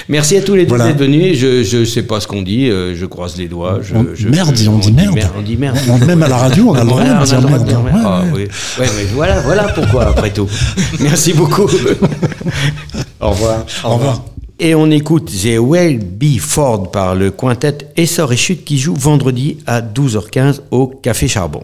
Merci 0.10 0.36
à 0.38 0.42
tous 0.42 0.56
les 0.56 0.66
deux 0.66 0.78
d'être 0.78 0.98
venus. 0.98 1.38
Je 1.38 1.78
ne 1.78 1.86
sais 1.86 2.04
pas 2.04 2.20
ce 2.20 2.28
qu'on 2.28 2.42
dit, 2.42 2.70
euh, 2.70 2.96
je 2.96 3.06
croise 3.06 3.38
les 3.38 3.48
doigts. 3.48 3.80
Je, 3.82 3.94
merde, 4.28 4.50
on, 4.50 4.78
dit 4.80 4.92
merde. 4.92 5.20
On 5.38 5.42
dit 5.42 5.58
merde. 5.58 5.78
même 6.06 6.24
à 6.24 6.28
la 6.28 6.38
radio, 6.38 6.70
on 6.70 6.74
a 6.74 6.84
le 6.84 6.90
droit 6.90 7.04
de 7.04 7.64
dire 7.64 7.82
merde. 7.82 8.02
Ah, 8.04 8.24
oui. 8.34 8.42
ouais, 8.80 8.88
mais 8.98 9.06
voilà, 9.14 9.40
voilà 9.42 9.64
pourquoi, 9.70 10.10
après 10.10 10.32
tout. 10.32 10.50
Merci 11.00 11.34
beaucoup. 11.34 11.64
Au 13.22 13.30
revoir. 13.30 13.66
Au 13.84 13.96
revoir. 13.96 14.26
Et 14.64 14.76
on 14.76 14.92
écoute 14.92 15.26
The 15.26 15.58
Well 15.60 15.98
Be 15.98 16.38
Ford 16.40 16.92
par 16.92 17.16
le 17.16 17.32
quintet 17.32 17.80
Essor 17.98 18.32
et 18.32 18.38
Chute 18.38 18.64
qui 18.64 18.78
joue 18.78 18.94
vendredi 18.94 19.58
à 19.66 19.82
12h15 19.82 20.60
au 20.70 20.86
Café 20.86 21.28
Charbon. 21.28 21.64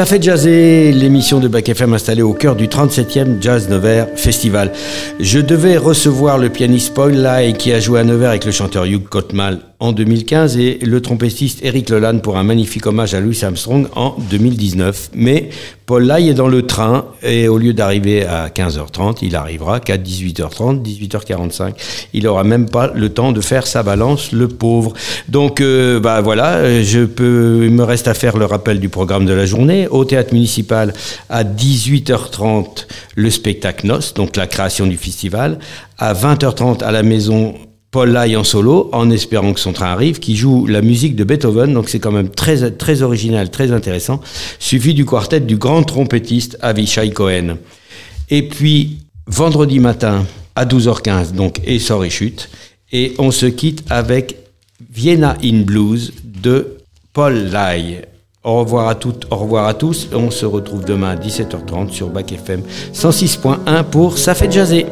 Ça 0.00 0.06
fait 0.06 0.22
jazzer 0.22 0.92
l'émission 0.92 1.40
de 1.40 1.46
Bac 1.46 1.68
FM 1.68 1.92
installée 1.92 2.22
au 2.22 2.32
cœur 2.32 2.56
du 2.56 2.68
37e 2.68 3.42
Jazz 3.42 3.68
Nevers 3.68 4.06
Festival. 4.16 4.72
Je 5.20 5.40
devais 5.40 5.76
recevoir 5.76 6.38
le 6.38 6.48
pianiste 6.48 6.94
Paul 6.94 7.12
Lai 7.12 7.52
qui 7.52 7.70
a 7.70 7.80
joué 7.80 8.00
à 8.00 8.04
Nevers 8.04 8.30
avec 8.30 8.46
le 8.46 8.50
chanteur 8.50 8.86
Hugh 8.86 9.06
Cotmal 9.06 9.69
en 9.80 9.92
2015 9.92 10.58
et 10.58 10.78
le 10.82 11.00
trompettiste 11.00 11.60
Eric 11.62 11.88
Leland 11.88 12.18
pour 12.18 12.36
un 12.36 12.44
magnifique 12.44 12.86
hommage 12.86 13.14
à 13.14 13.20
Louis 13.20 13.38
Armstrong 13.42 13.86
en 13.96 14.14
2019. 14.30 15.10
Mais 15.14 15.48
Paul 15.86 16.04
Lai 16.04 16.28
est 16.28 16.34
dans 16.34 16.48
le 16.48 16.66
train 16.66 17.06
et 17.22 17.48
au 17.48 17.56
lieu 17.56 17.72
d'arriver 17.72 18.24
à 18.24 18.48
15h30, 18.48 19.18
il 19.22 19.34
arrivera 19.34 19.80
qu'à 19.80 19.96
18h30, 19.96 20.82
18h45. 20.82 21.72
Il 22.12 22.28
aura 22.28 22.44
même 22.44 22.68
pas 22.68 22.92
le 22.94 23.08
temps 23.08 23.32
de 23.32 23.40
faire 23.40 23.66
sa 23.66 23.82
balance, 23.82 24.32
le 24.32 24.48
pauvre. 24.48 24.92
Donc 25.28 25.60
euh, 25.60 25.98
bah 25.98 26.20
voilà, 26.20 26.82
je 26.82 27.04
peux, 27.06 27.62
il 27.64 27.72
me 27.72 27.82
reste 27.82 28.06
à 28.06 28.14
faire 28.14 28.36
le 28.36 28.44
rappel 28.44 28.80
du 28.80 28.90
programme 28.90 29.24
de 29.24 29.32
la 29.32 29.46
journée. 29.46 29.88
Au 29.88 30.04
théâtre 30.04 30.34
municipal 30.34 30.92
à 31.30 31.42
18h30 31.42 32.86
le 33.16 33.30
spectacle 33.30 33.86
Nos, 33.86 34.12
donc 34.14 34.36
la 34.36 34.46
création 34.46 34.86
du 34.86 34.98
festival. 34.98 35.58
À 35.98 36.12
20h30 36.12 36.82
à 36.84 36.92
la 36.92 37.02
maison 37.02 37.54
Paul 37.90 38.10
Lai 38.10 38.36
en 38.36 38.44
solo, 38.44 38.88
en 38.92 39.10
espérant 39.10 39.52
que 39.52 39.58
son 39.58 39.72
train 39.72 39.86
arrive, 39.86 40.20
qui 40.20 40.36
joue 40.36 40.66
la 40.66 40.80
musique 40.80 41.16
de 41.16 41.24
Beethoven, 41.24 41.74
donc 41.74 41.88
c'est 41.88 41.98
quand 41.98 42.12
même 42.12 42.28
très, 42.28 42.70
très 42.70 43.02
original, 43.02 43.50
très 43.50 43.72
intéressant, 43.72 44.20
suivi 44.60 44.94
du 44.94 45.04
quartet 45.04 45.40
du 45.40 45.56
grand 45.56 45.82
trompettiste 45.82 46.56
Avishai 46.62 47.10
Cohen. 47.10 47.56
Et 48.30 48.46
puis, 48.46 48.98
vendredi 49.26 49.80
matin, 49.80 50.24
à 50.54 50.66
12h15, 50.66 51.32
donc 51.32 51.60
Essor 51.64 52.04
et 52.04 52.10
Chute, 52.10 52.48
et 52.92 53.14
on 53.18 53.32
se 53.32 53.46
quitte 53.46 53.82
avec 53.90 54.36
Vienna 54.92 55.36
in 55.42 55.62
Blues 55.62 56.12
de 56.24 56.76
Paul 57.12 57.34
Lai. 57.34 58.02
Au 58.42 58.60
revoir 58.60 58.88
à 58.88 58.94
toutes, 58.94 59.26
au 59.30 59.36
revoir 59.36 59.66
à 59.66 59.74
tous. 59.74 60.08
On 60.14 60.30
se 60.30 60.46
retrouve 60.46 60.84
demain 60.84 61.10
à 61.10 61.16
17h30 61.16 61.90
sur 61.90 62.08
Bac 62.08 62.32
FM 62.32 62.62
106.1 62.94 63.84
pour 63.84 64.16
Ça 64.16 64.34
fait 64.34 64.50
jaser. 64.50 64.86